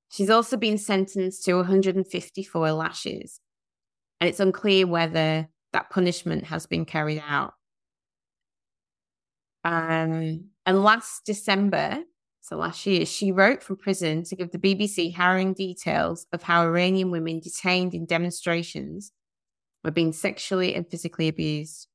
[0.10, 3.40] She's also been sentenced to 154 lashes,
[4.20, 7.54] and it's unclear whether that punishment has been carried out.
[9.64, 12.04] Um, and last December,
[12.42, 16.64] so last year, she wrote from prison to give the BBC harrowing details of how
[16.64, 19.12] Iranian women detained in demonstrations
[19.84, 21.88] were being sexually and physically abused.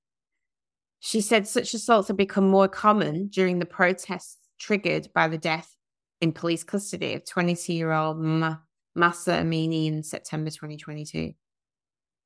[1.01, 5.75] She said such assaults had become more common during the protests triggered by the death
[6.21, 8.57] in police custody of 22 year old Ma-
[8.95, 11.33] Mahsa Amini in September 2022.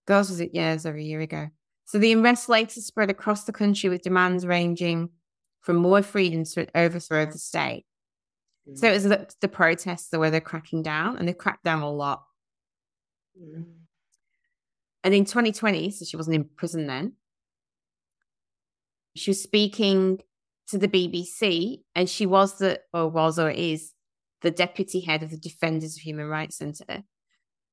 [0.07, 1.49] Girls was it years over a year ago.
[1.87, 5.11] So the unrest later spread across the country with demands ranging
[5.61, 7.85] from more freedom to an overthrow of the state.
[8.75, 8.91] So mm.
[8.91, 12.25] it was the, the protests where they're cracking down, and they cracked down a lot.
[13.41, 13.65] Mm.
[15.05, 17.15] And in 2020, so she wasn't in prison then,
[19.17, 20.21] she was speaking
[20.69, 23.93] to the BBC, and she was the, or was, or is,
[24.43, 27.03] the deputy head of the Defenders of Human Rights Centre.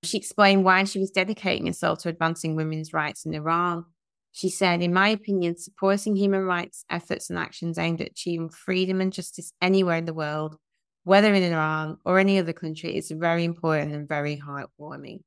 [0.03, 3.85] She explained why she was dedicating herself to advancing women's rights in Iran.
[4.31, 9.01] She said, In my opinion, supporting human rights efforts and actions aimed at achieving freedom
[9.01, 10.57] and justice anywhere in the world,
[11.05, 15.19] whether in Iran or any other country, is very important and very heartwarming.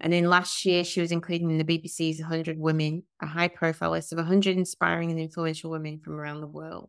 [0.00, 3.90] And in last year, she was included in the BBC's 100 Women, a high profile
[3.90, 6.88] list of 100 inspiring and influential women from around the world.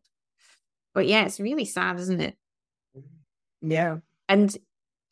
[0.94, 2.38] But yeah, it's really sad, isn't it?
[3.62, 3.98] Yeah.
[4.30, 4.56] And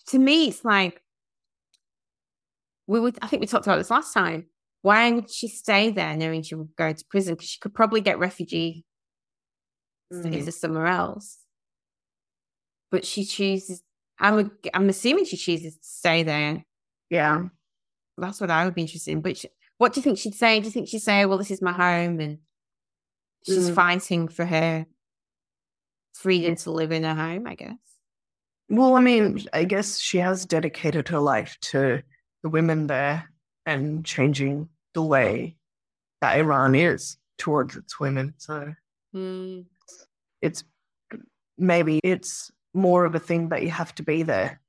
[0.08, 1.02] to me, it's like,
[2.88, 4.48] we would, I think we talked about this last time.
[4.82, 7.34] Why would she stay there knowing she would go to prison?
[7.34, 8.86] Because she could probably get refugee
[10.12, 10.60] status Mhm.
[10.60, 11.40] somewhere else.
[12.92, 13.84] But she chooses,
[14.20, 16.64] I'm, I'm assuming she chooses to stay there
[17.10, 17.44] Yeah.
[18.18, 19.22] that's what I would be interested in.
[19.22, 20.60] But she, what do you think she'd say?
[20.60, 22.40] Do you think she'd say, "Well, this is my home," and
[23.46, 23.76] she's Mm.
[23.76, 24.86] fighting for her
[26.14, 27.48] freedom to live in her home?
[27.48, 27.78] I guess.
[28.70, 32.02] Well, I mean, I guess she has dedicated her life to
[32.44, 33.32] the women there
[33.66, 35.56] and changing the way
[36.22, 38.34] that Iran is towards its women.
[38.38, 38.74] So
[39.14, 39.62] Hmm.
[40.42, 40.64] it's
[41.58, 44.62] maybe it's more of a thing that you have to be there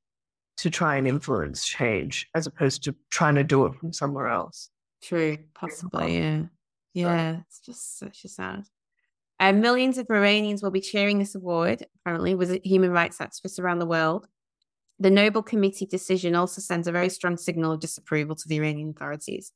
[0.58, 4.70] to try and influence change as opposed to trying to do it from somewhere else.
[5.02, 6.18] True, possibly.
[6.18, 6.42] Yeah,
[6.92, 7.36] yeah.
[7.46, 8.64] It's just such a sad.
[9.38, 11.86] And millions of Iranians will be cheering this award.
[11.96, 14.26] Apparently, with human rights activists around the world.
[14.98, 18.90] The Nobel Committee decision also sends a very strong signal of disapproval to the Iranian
[18.90, 19.52] authorities.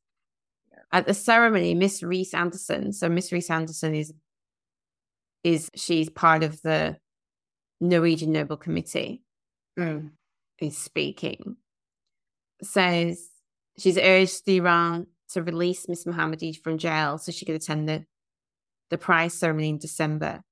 [0.90, 4.14] At the ceremony, Miss Reiss-Andersen, so Miss Reiss-Andersen is
[5.42, 6.96] is she's part of the
[7.80, 9.22] Norwegian Nobel Committee,
[9.76, 11.56] is speaking,
[12.62, 13.28] says
[13.78, 18.04] she's urged Iran to release Miss Mohammadi from jail so she could attend the,
[18.90, 20.42] the prize ceremony in December.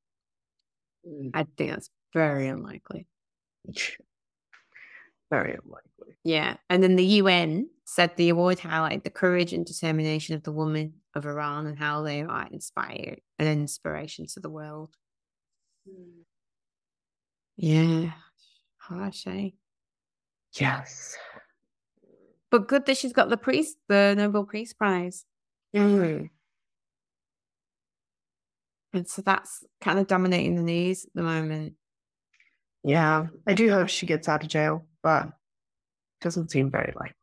[1.06, 1.30] Mm.
[1.34, 3.06] I think that's very unlikely.
[5.30, 6.18] Very unlikely.
[6.24, 6.56] Yeah.
[6.68, 10.92] And then the UN said the award highlighted the courage and determination of the women
[11.14, 14.94] of Iran and how they are inspired an inspiration to the world.
[17.56, 18.12] Yeah.
[18.78, 19.50] Harsh, eh?
[20.58, 21.16] Yes.
[22.50, 25.24] But good that she's got the priest, the Nobel Peace Prize.
[25.74, 26.28] Mm.
[28.92, 31.74] And so that's kind of dominating the news at the moment.
[32.84, 33.26] Yeah.
[33.46, 35.28] I do hope she gets out of jail, but
[36.20, 37.16] doesn't seem very likely.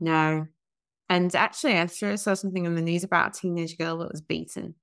[0.00, 0.46] No.
[1.08, 4.20] And actually, I sure saw something on the news about a teenage girl that was
[4.20, 4.74] beaten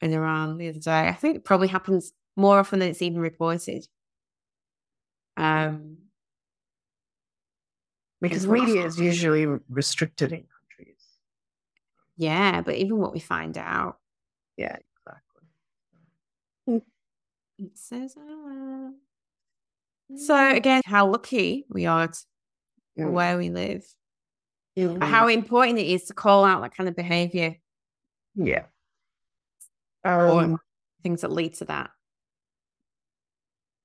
[0.00, 1.08] in Iran the other day.
[1.08, 3.86] I think it probably happens more often than it's even reported.
[5.36, 5.98] Um,
[8.20, 11.02] Because media is usually restricted in countries.
[12.16, 13.98] yeah, but even what we find out,
[14.56, 15.48] Yeah, exactly.
[17.58, 18.16] it says.
[18.16, 18.90] Uh...
[20.16, 22.18] So again, how lucky we are to
[22.98, 23.12] Mm.
[23.12, 23.86] where we live.
[24.76, 25.02] Mm.
[25.02, 27.56] How important it is to call out that kind of behavior,
[28.34, 28.66] Yeah.
[30.04, 30.60] Or- Um,
[31.02, 31.90] things that lead to that.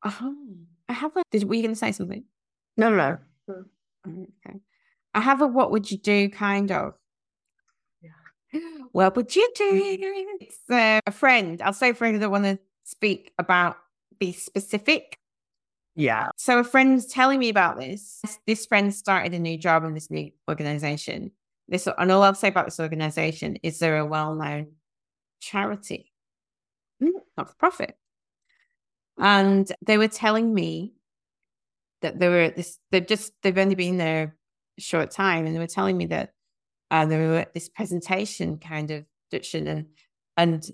[0.04, 0.36] Oh,
[0.90, 1.24] I have a.
[1.32, 2.24] Did were you going to say something?
[2.78, 3.66] no, no, no.
[4.08, 4.60] Okay.
[5.14, 6.94] I have a what would you do kind of.
[8.02, 8.60] Yeah.
[8.92, 9.70] What would you do?
[10.40, 11.62] It's uh, a friend.
[11.62, 13.78] I'll say friend that I want to speak about,
[14.20, 15.18] be specific.
[15.96, 16.30] Yeah.
[16.38, 18.22] So a friend's telling me about this.
[18.46, 21.32] This friend started a new job in this new organization.
[21.68, 24.68] This and all I'll say about this organization is they're a well-known
[25.42, 26.12] charity,
[27.04, 27.10] Mm.
[27.36, 27.98] not for profit.
[29.20, 30.94] And they were telling me
[32.02, 32.80] that they were this.
[32.92, 34.36] They've just they've only been there
[34.78, 36.34] a short time, and they were telling me that
[36.92, 39.86] uh, they were at this presentation kind of production, and
[40.38, 40.72] and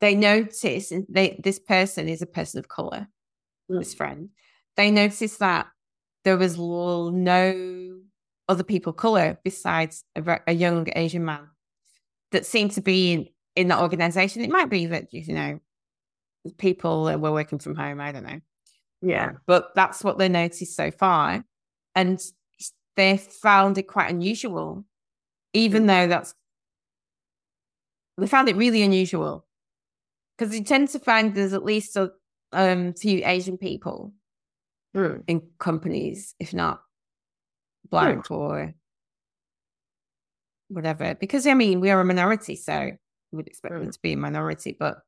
[0.00, 3.08] they noticed and they this person is a person of color
[3.78, 4.30] this friend,
[4.76, 5.68] they noticed that
[6.24, 7.98] there was no
[8.48, 11.48] other people color besides a, a young Asian man
[12.32, 14.42] that seemed to be in, in that organization.
[14.42, 15.60] It might be that, you know,
[16.58, 18.00] people that were working from home.
[18.00, 18.40] I don't know.
[19.02, 19.32] Yeah.
[19.46, 21.44] But that's what they noticed so far.
[21.94, 22.20] And
[22.96, 24.84] they found it quite unusual,
[25.52, 26.34] even though that's,
[28.18, 29.46] they found it really unusual
[30.36, 32.12] because you tend to find there's at least a
[32.52, 34.12] um, few Asian people
[34.94, 35.22] Mm.
[35.28, 36.82] in companies, if not
[37.88, 38.74] black or
[40.68, 41.14] whatever.
[41.14, 42.90] Because I mean, we are a minority, so
[43.30, 43.92] we would expect them Mm.
[43.92, 44.76] to be a minority.
[44.78, 44.98] But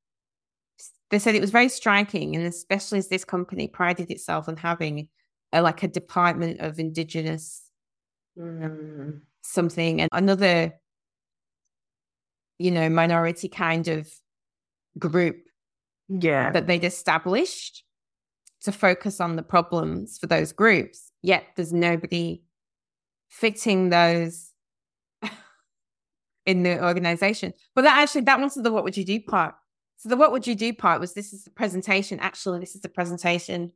[1.13, 5.09] they said it was very striking, and especially as this company prided itself on having
[5.53, 7.69] a, like a department of indigenous
[8.39, 9.21] Mm.
[9.43, 10.73] something and another,
[12.59, 14.11] you know, minority kind of
[14.99, 15.37] group
[16.09, 16.51] Yeah.
[16.53, 17.85] that they'd established
[18.63, 21.13] to focus on the problems for those groups.
[21.21, 22.43] Yet there's nobody
[23.29, 24.53] fitting those
[26.47, 27.53] in the organization.
[27.75, 29.55] But that actually, that wasn't the what would you do part.
[30.03, 32.19] So the what would you do part was this is the presentation.
[32.19, 33.71] Actually, this is the presentation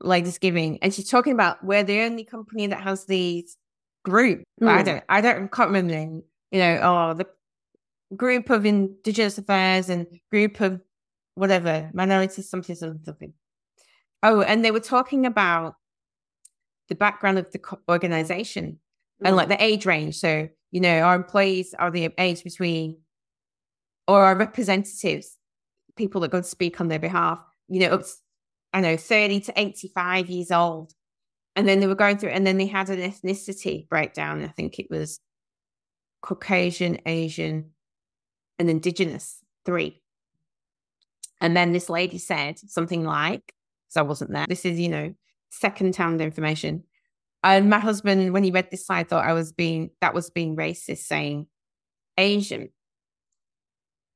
[0.00, 0.80] ladies giving.
[0.82, 3.56] And she's talking about we're the only company that has these
[4.04, 4.42] group.
[4.60, 4.84] I Hmm.
[4.84, 7.28] don't, I don't, can't remember the name, you know, oh, the
[8.16, 10.80] group of indigenous affairs and group of
[11.36, 13.32] whatever, minorities, something, something, something.
[14.24, 15.76] Oh, and they were talking about
[16.88, 18.80] the background of the organization
[19.24, 20.16] and like the age range.
[20.16, 22.98] So, you know, our employees are the age between,
[24.08, 25.38] or our representatives,
[25.96, 28.08] people that go to speak on their behalf, you know, up, to,
[28.72, 30.92] I know, 30 to 85 years old.
[31.56, 34.42] And then they were going through, and then they had an ethnicity breakdown.
[34.42, 35.20] I think it was
[36.20, 37.70] Caucasian, Asian,
[38.58, 40.02] and Indigenous, three.
[41.40, 43.54] And then this lady said something like,
[43.86, 45.14] because I wasn't there, this is, you know,
[45.50, 46.84] second hand information.
[47.44, 50.56] And my husband, when he read this slide, thought I was being, that was being
[50.56, 51.46] racist, saying
[52.16, 52.70] Asian.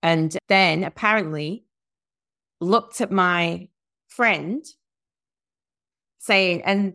[0.02, 1.64] And then apparently
[2.60, 3.68] looked at my
[4.08, 4.64] friend
[6.18, 6.94] saying, and,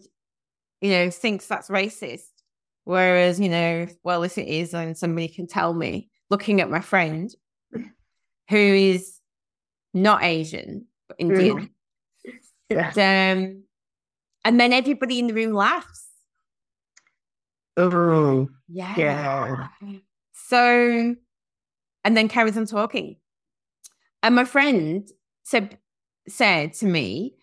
[0.82, 2.30] you know, thinks that's racist.
[2.84, 6.82] Whereas, you know, well, if it is, then somebody can tell me, looking at my
[6.82, 7.34] friend
[8.50, 9.20] who is
[9.94, 11.70] not Asian, but Indian.
[12.70, 12.90] Yeah.
[12.90, 13.64] Um,
[14.44, 16.08] and then everybody in the room laughs.
[17.78, 18.50] Oh.
[18.68, 18.94] Yeah.
[18.98, 19.68] Yeah.
[20.34, 21.16] So,
[22.04, 23.16] and then carries on talking.
[24.22, 25.08] And my friend
[25.44, 25.78] said
[26.28, 27.36] said to me,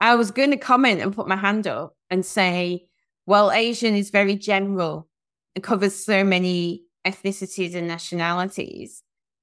[0.00, 2.86] I was going to comment and put my hand up and say,
[3.26, 5.08] well, Asian is very general
[5.54, 9.02] and covers so many ethnicities and nationalities.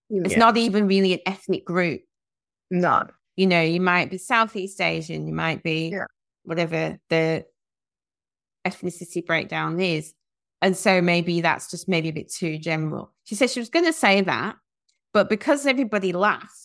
[0.10, 2.02] It's not even really an ethnic group.
[2.70, 3.08] No.
[3.36, 6.06] You know, you might be Southeast Asian, you might be Yeah.
[6.44, 7.46] whatever the
[8.66, 10.14] ethnicity breakdown is.
[10.62, 13.14] And so maybe that's just maybe a bit too general.
[13.24, 14.56] She said she was going to say that,
[15.14, 16.65] but because everybody laughed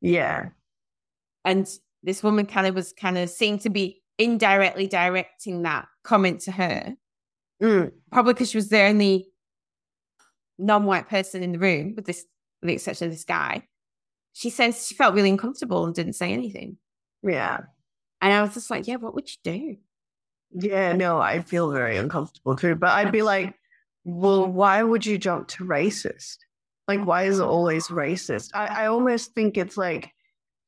[0.00, 0.50] Yeah.
[1.44, 1.68] and
[2.02, 6.52] this woman kind of was kind of seemed to be indirectly directing that comment to
[6.52, 6.94] her,
[7.62, 7.92] Mm.
[8.12, 9.28] probably because she was the only
[10.58, 12.24] non-white person in the room with this
[12.60, 13.66] with the exception of this guy.
[14.32, 16.76] She says she felt really uncomfortable and didn't say anything.
[17.22, 17.60] Yeah.
[18.20, 19.76] And I was just like, yeah, what would you do?
[20.68, 22.74] Yeah, no, I feel very uncomfortable too.
[22.74, 23.54] But I'd be like,
[24.04, 26.38] well, why would you jump to racist?
[26.88, 28.50] Like, why is it always racist?
[28.54, 30.10] I, I almost think it's like,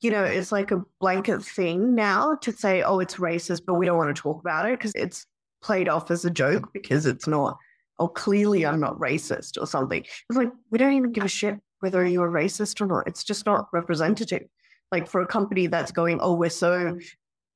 [0.02, 3.86] you know, it's like a blanket thing now to say, oh, it's racist, but we
[3.86, 5.26] don't want to talk about it because it's
[5.62, 7.56] played off as a joke because it's not,
[7.98, 10.02] oh, clearly I'm not racist or something.
[10.02, 13.06] It's like, we don't even give a shit whether you're racist or not.
[13.06, 14.42] It's just not representative.
[14.92, 16.98] Like for a company that's going, oh, we're so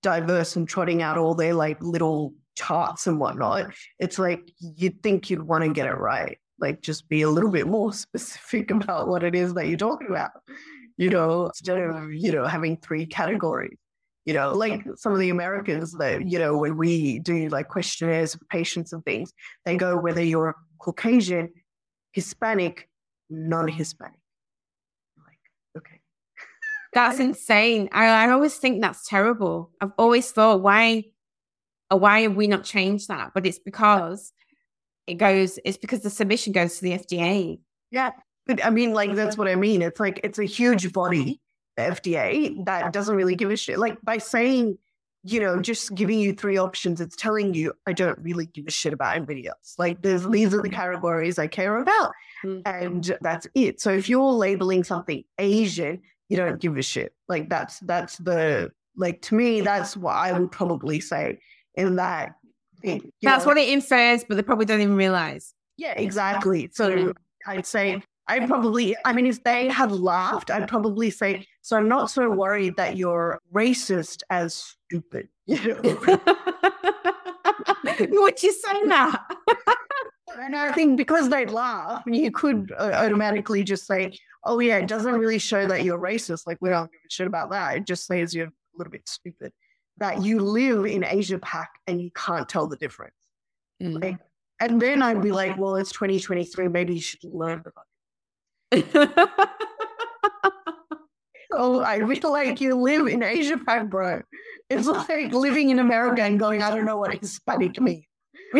[0.03, 5.31] diverse and trotting out all their like little charts and whatnot, it's like you'd think
[5.31, 6.39] you'd want to get it right.
[6.59, 10.09] Like just be a little bit more specific about what it is that you're talking
[10.09, 10.31] about.
[10.97, 13.77] You know, instead of, you know, having three categories.
[14.25, 18.35] You know, like some of the Americans that, you know, when we do like questionnaires
[18.35, 19.35] for patients and things,
[19.67, 21.51] they go whether you're Caucasian,
[22.13, 22.89] Hispanic,
[23.29, 24.19] non-Hispanic.
[25.19, 25.39] Like,
[25.77, 26.01] okay.
[26.95, 27.91] That's insane.
[27.93, 29.73] I, I always think that's terrible.
[29.81, 31.05] I've always thought, why,
[31.91, 33.33] why have we not changed that?
[33.35, 34.33] But it's because
[35.07, 35.59] it goes.
[35.65, 37.59] It's because the submission goes to the FDA.
[37.91, 38.11] Yeah.
[38.63, 39.81] I mean, like, that's what I mean.
[39.81, 41.41] It's like, it's a huge body,
[41.77, 43.79] the FDA, that doesn't really give a shit.
[43.79, 44.77] Like, by saying,
[45.23, 48.71] you know, just giving you three options, it's telling you, I don't really give a
[48.71, 49.75] shit about anybody else.
[49.79, 52.13] Like, there's, these are the categories I care about.
[52.45, 52.63] Mm.
[52.67, 53.81] And that's it.
[53.81, 57.15] So if you're labeling something Asian, you don't give a shit.
[57.29, 61.39] Like, that's, that's the, like, to me, that's what I would probably say
[61.75, 62.35] in that.
[63.23, 63.49] That's know?
[63.49, 65.55] what it infers, but they probably don't even realize.
[65.77, 66.71] Yeah, exactly.
[66.73, 67.13] So
[67.47, 71.89] I'd say I probably, I mean, if they had laughed, I'd probably say, so I'm
[71.89, 75.29] not so worried that you're racist as stupid.
[75.47, 75.79] You know?
[78.23, 79.21] Would you say that?
[80.41, 84.89] and I think because they'd laugh, you could uh, automatically just say, oh, yeah, it
[84.89, 86.47] doesn't really show that you're racist.
[86.47, 87.77] Like, we don't give a shit about that.
[87.77, 89.53] It just says you're a little bit stupid.
[89.99, 93.15] That you live in Asia Pac and you can't tell the difference.
[93.83, 94.03] Mm.
[94.03, 94.19] Like,
[94.61, 96.69] and then I'd be like, well, it's 2023.
[96.69, 97.87] Maybe you should learn about
[98.73, 99.51] it.
[101.57, 104.23] Oh, I feel like you live in Asia Pac, bro.
[104.69, 108.07] It's like living in America and going, I don't know what Hispanic means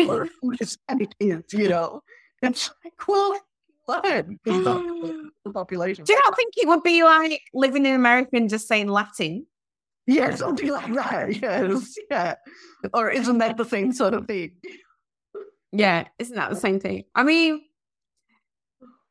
[0.07, 2.01] or who Hispanic is, you know?
[2.41, 3.39] It's like, well,
[3.87, 6.05] learn the population.
[6.05, 9.45] Do you not think it would be like living in America and just saying Latin?
[10.07, 11.35] Yeah, something like that.
[11.41, 11.95] Yes.
[12.11, 12.35] Yeah.
[12.93, 14.51] Or isn't that the same sort of thing?
[15.71, 17.03] Yeah, isn't that the same thing?
[17.15, 17.61] I mean,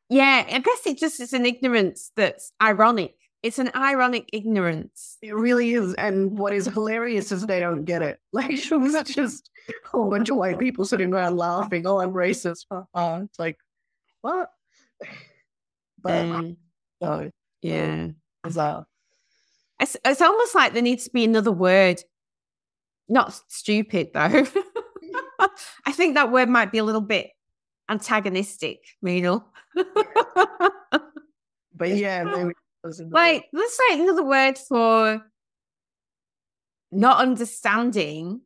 [0.09, 3.15] yeah, I guess it just is an ignorance that's ironic.
[3.43, 5.17] It's an ironic ignorance.
[5.21, 5.93] It really is.
[5.95, 8.19] And what is hilarious is they don't get it.
[8.33, 11.85] Like, it was just a whole bunch of white people sitting around laughing.
[11.85, 12.65] Oh, I'm racist.
[12.71, 13.57] Uh, it's like,
[14.21, 14.49] what?
[16.01, 16.57] But Um,
[17.01, 17.31] no,
[17.61, 18.09] yeah.
[18.43, 18.85] bizarre.
[19.79, 22.01] It's, it's almost like there needs to be another word.
[23.09, 24.45] Not stupid, though.
[25.85, 27.29] I think that word might be a little bit
[27.89, 29.43] antagonistic, Meenal.
[31.77, 35.21] But yeah, maybe it was in like, let's say another word for
[36.91, 38.41] not understanding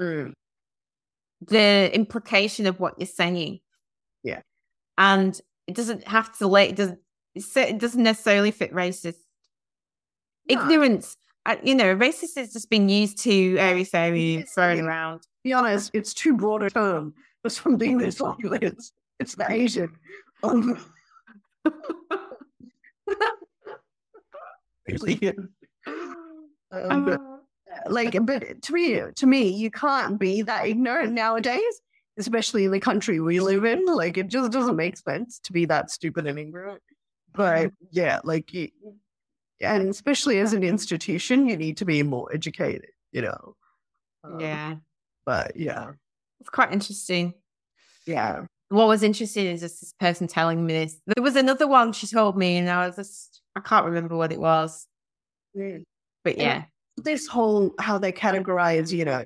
[0.00, 0.32] Mm,
[1.40, 3.58] the implication of what you're saying.
[4.22, 4.42] Yeah.
[4.96, 7.00] And it doesn't have to like it doesn't
[7.34, 9.16] it doesn't necessarily fit racist.
[10.50, 10.60] No.
[10.62, 11.16] Ignorance.
[11.46, 14.84] Uh, you know, racist has just been used to airy fairy Yeah, thrown yeah.
[14.84, 15.22] around.
[15.44, 18.92] be honest, it's too broad a term for something that's like this.
[19.18, 19.90] It's the Asian.
[20.42, 20.78] Um.
[26.70, 27.20] Um, but,
[27.90, 31.80] like, but to me, to me, you can't be that ignorant nowadays,
[32.18, 33.84] especially in the country we live in.
[33.86, 36.82] Like, it just doesn't make sense to be that stupid and ignorant.
[37.34, 38.68] But yeah, like, you,
[39.60, 42.90] and especially as an institution, you need to be more educated.
[43.12, 43.56] You know.
[44.24, 44.74] Um, yeah.
[45.24, 45.92] But yeah,
[46.40, 47.34] It's quite interesting.
[48.06, 48.44] yeah.
[48.70, 51.00] What was interesting is just this person telling me this.
[51.06, 54.32] There was another one she told me, and I was just I can't remember what
[54.32, 54.86] it was.
[55.56, 55.84] Mm.
[56.24, 56.44] But Yeah.
[56.44, 56.62] yeah.
[56.98, 59.24] this whole how they categorize, you know,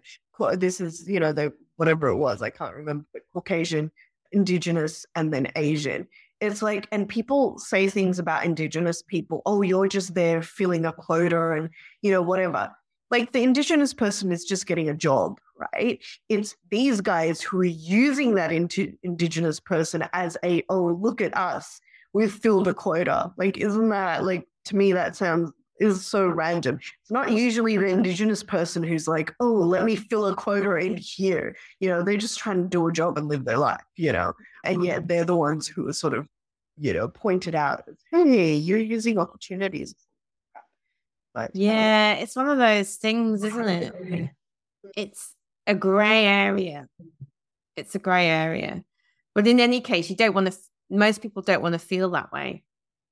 [0.54, 3.90] this is, you know, the whatever it was, I can't remember, but Caucasian,
[4.30, 6.06] Indigenous and then Asian.
[6.42, 10.92] It's like, and people say things about Indigenous people, oh, you're just there filling a
[10.92, 11.70] quota and,
[12.02, 12.70] you know, whatever.
[13.12, 15.38] Like the Indigenous person is just getting a job,
[15.72, 16.02] right?
[16.28, 21.36] It's these guys who are using that into Indigenous person as a, oh, look at
[21.36, 21.80] us,
[22.12, 23.32] we've filled a quota.
[23.38, 26.78] Like, isn't that, like, to me, that sounds is so random.
[27.02, 30.96] It's not usually the indigenous person who's like, oh, let me fill a quota in
[30.96, 31.56] here.
[31.80, 34.32] You know, they're just trying to do a job and live their life, you know,
[34.64, 36.28] and yet they're the ones who are sort of,
[36.78, 39.94] you know, pointed out, hey, you're using opportunities.
[41.34, 44.30] But, yeah, it's one of those things, isn't it?
[44.96, 45.34] It's
[45.66, 46.88] a grey area.
[47.76, 48.84] It's a grey area.
[49.34, 50.58] But in any case, you don't want to,
[50.90, 52.64] most people don't want to feel that way.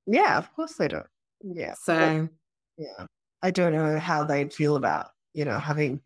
[0.06, 1.06] Yeah, of course they don't.
[1.42, 1.74] Yeah.
[1.82, 2.28] So
[2.76, 3.06] yeah.
[3.42, 6.02] I don't know how they'd feel about, you know, having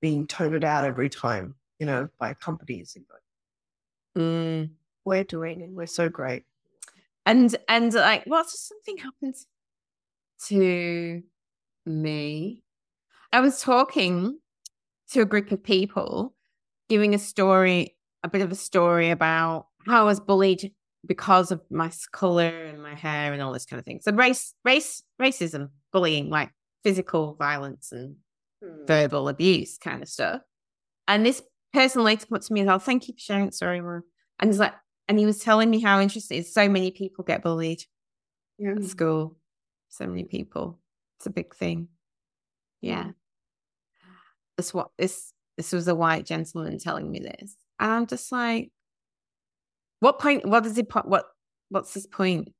[0.00, 2.96] being toted out every time, you know, by companies.
[4.16, 4.70] Mm.
[5.04, 6.44] We're doing and we're so great.
[7.26, 9.34] And and like what something happened
[10.46, 11.22] to
[11.84, 12.62] me.
[13.32, 14.38] I was talking
[15.10, 16.34] to a group of people,
[16.88, 20.72] giving a story, a bit of a story about how I was bullied
[21.04, 24.00] because of my color and my hair and all this kind of thing.
[24.00, 26.50] So race, race, racism, bullying, like
[26.82, 28.16] physical violence and
[28.62, 28.86] hmm.
[28.86, 30.42] verbal abuse kind of stuff.
[31.08, 34.04] And this person later put to me, "Oh, thank you for sharing sorry, more."
[34.38, 34.74] And he's like,
[35.08, 37.82] and he was telling me how interesting so many people get bullied
[38.58, 38.72] yeah.
[38.72, 39.36] at school.
[39.88, 40.78] So many people.
[41.18, 41.88] It's a big thing.
[42.80, 43.10] Yeah.
[44.56, 47.56] This what this this was a white gentleman telling me this.
[47.78, 48.70] And I'm just like,
[50.00, 50.46] what point?
[50.46, 51.06] what does he it?
[51.06, 51.26] What
[51.68, 52.52] What's his point?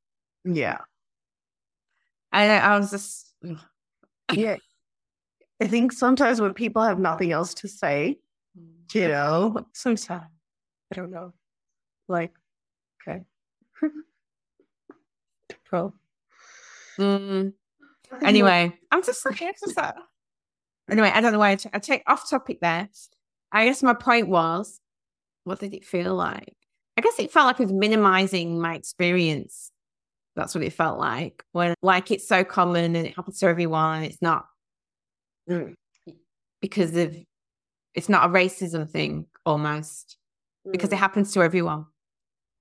[0.45, 0.79] Yeah.
[2.33, 3.35] I I was just
[4.33, 4.57] yeah.
[5.61, 8.19] I think sometimes when people have nothing else to say,
[8.59, 8.95] mm.
[8.95, 10.27] you know, so sad.
[10.93, 11.33] I don't know.
[12.09, 12.33] Like,
[13.07, 13.23] okay.
[15.73, 15.95] well.
[16.99, 17.53] Mm.
[18.23, 19.97] Anyway, I'm just like, it's just that.
[20.91, 22.89] Anyway, I don't know why I, t- I take off topic there.
[23.53, 24.81] I guess my point was,
[25.45, 26.55] what did it feel like?
[26.97, 29.71] I guess it felt like it was minimizing my experience.
[30.37, 33.99] That's what it felt like when, like, it's so common and it happens to everyone.
[33.99, 34.47] And it's not
[35.49, 35.75] mm.
[36.61, 37.17] because of,
[37.95, 40.19] it's not a racism thing almost
[40.67, 40.73] mm.
[40.73, 41.01] because it mm.
[41.01, 41.87] happens to everyone.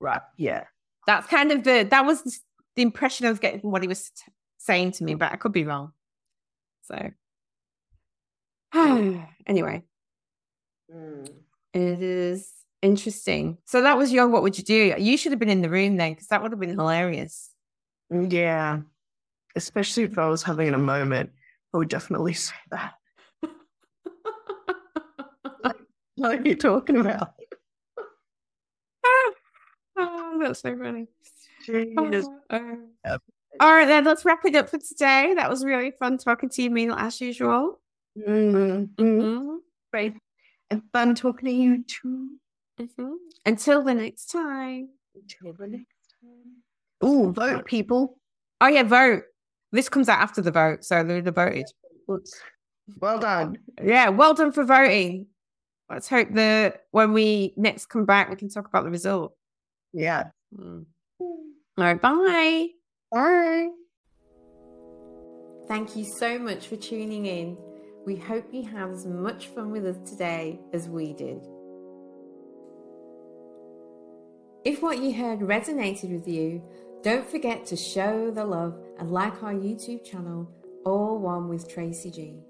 [0.00, 0.20] Right.
[0.36, 0.64] Yeah.
[1.06, 2.40] That's kind of the, that was
[2.74, 5.36] the impression I was getting from what he was t- saying to me, but I
[5.36, 5.92] could be wrong.
[6.82, 7.10] So,
[9.46, 9.82] anyway,
[10.92, 11.28] mm.
[11.72, 13.58] it is Interesting.
[13.64, 14.94] So that was your what would you do?
[14.98, 17.50] You should have been in the room then because that would have been hilarious.
[18.12, 18.80] Mm, yeah.
[19.56, 21.30] Especially if I was having a moment,
[21.74, 22.92] I would definitely say that.
[26.16, 27.32] what are you talking about?
[30.36, 31.06] Oh, that's so funny.
[31.68, 32.60] Oh, uh,
[33.04, 33.22] yep.
[33.58, 35.34] All right, then let's wrap it up for today.
[35.34, 37.80] That was really fun talking to you, Mean, as usual.
[38.18, 39.02] Mm-hmm.
[39.02, 39.56] Mm-hmm.
[39.92, 40.14] Great.
[40.70, 42.36] And fun talking to you too.
[42.80, 43.14] Mm-hmm.
[43.46, 44.90] Until the next time.
[45.14, 46.62] Until the next time.
[47.00, 48.18] Oh, vote, people.
[48.60, 49.22] Oh, yeah, vote.
[49.72, 50.84] This comes out after the vote.
[50.84, 51.66] So they're the voted.
[53.00, 53.58] Well done.
[53.82, 55.26] Yeah, well done for voting.
[55.90, 59.35] Let's hope that when we next come back, we can talk about the result.
[59.96, 60.24] Yeah.
[60.54, 60.84] Mm.
[61.18, 61.38] All
[61.78, 62.68] right, bye.
[63.10, 63.68] Bye.
[65.68, 67.56] Thank you so much for tuning in.
[68.04, 71.38] We hope you have as much fun with us today as we did.
[74.66, 76.62] If what you heard resonated with you,
[77.02, 80.46] don't forget to show the love and like our YouTube channel,
[80.84, 82.40] All One with Tracy G.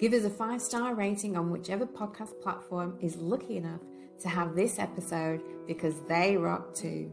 [0.00, 3.80] Give us a five star rating on whichever podcast platform is lucky enough
[4.20, 7.12] to have this episode because they rock too.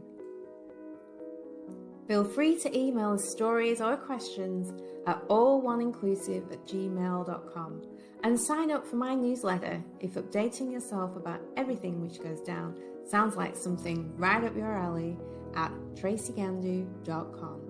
[2.08, 4.72] Feel free to email us stories or questions
[5.06, 7.82] at alloneinclusive at gmail.com
[8.24, 12.76] and sign up for my newsletter if updating yourself about everything which goes down
[13.08, 15.16] Sounds like something right up your alley
[15.54, 17.60] at tracygandu.com.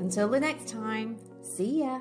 [0.00, 2.00] Until the next time, see ya!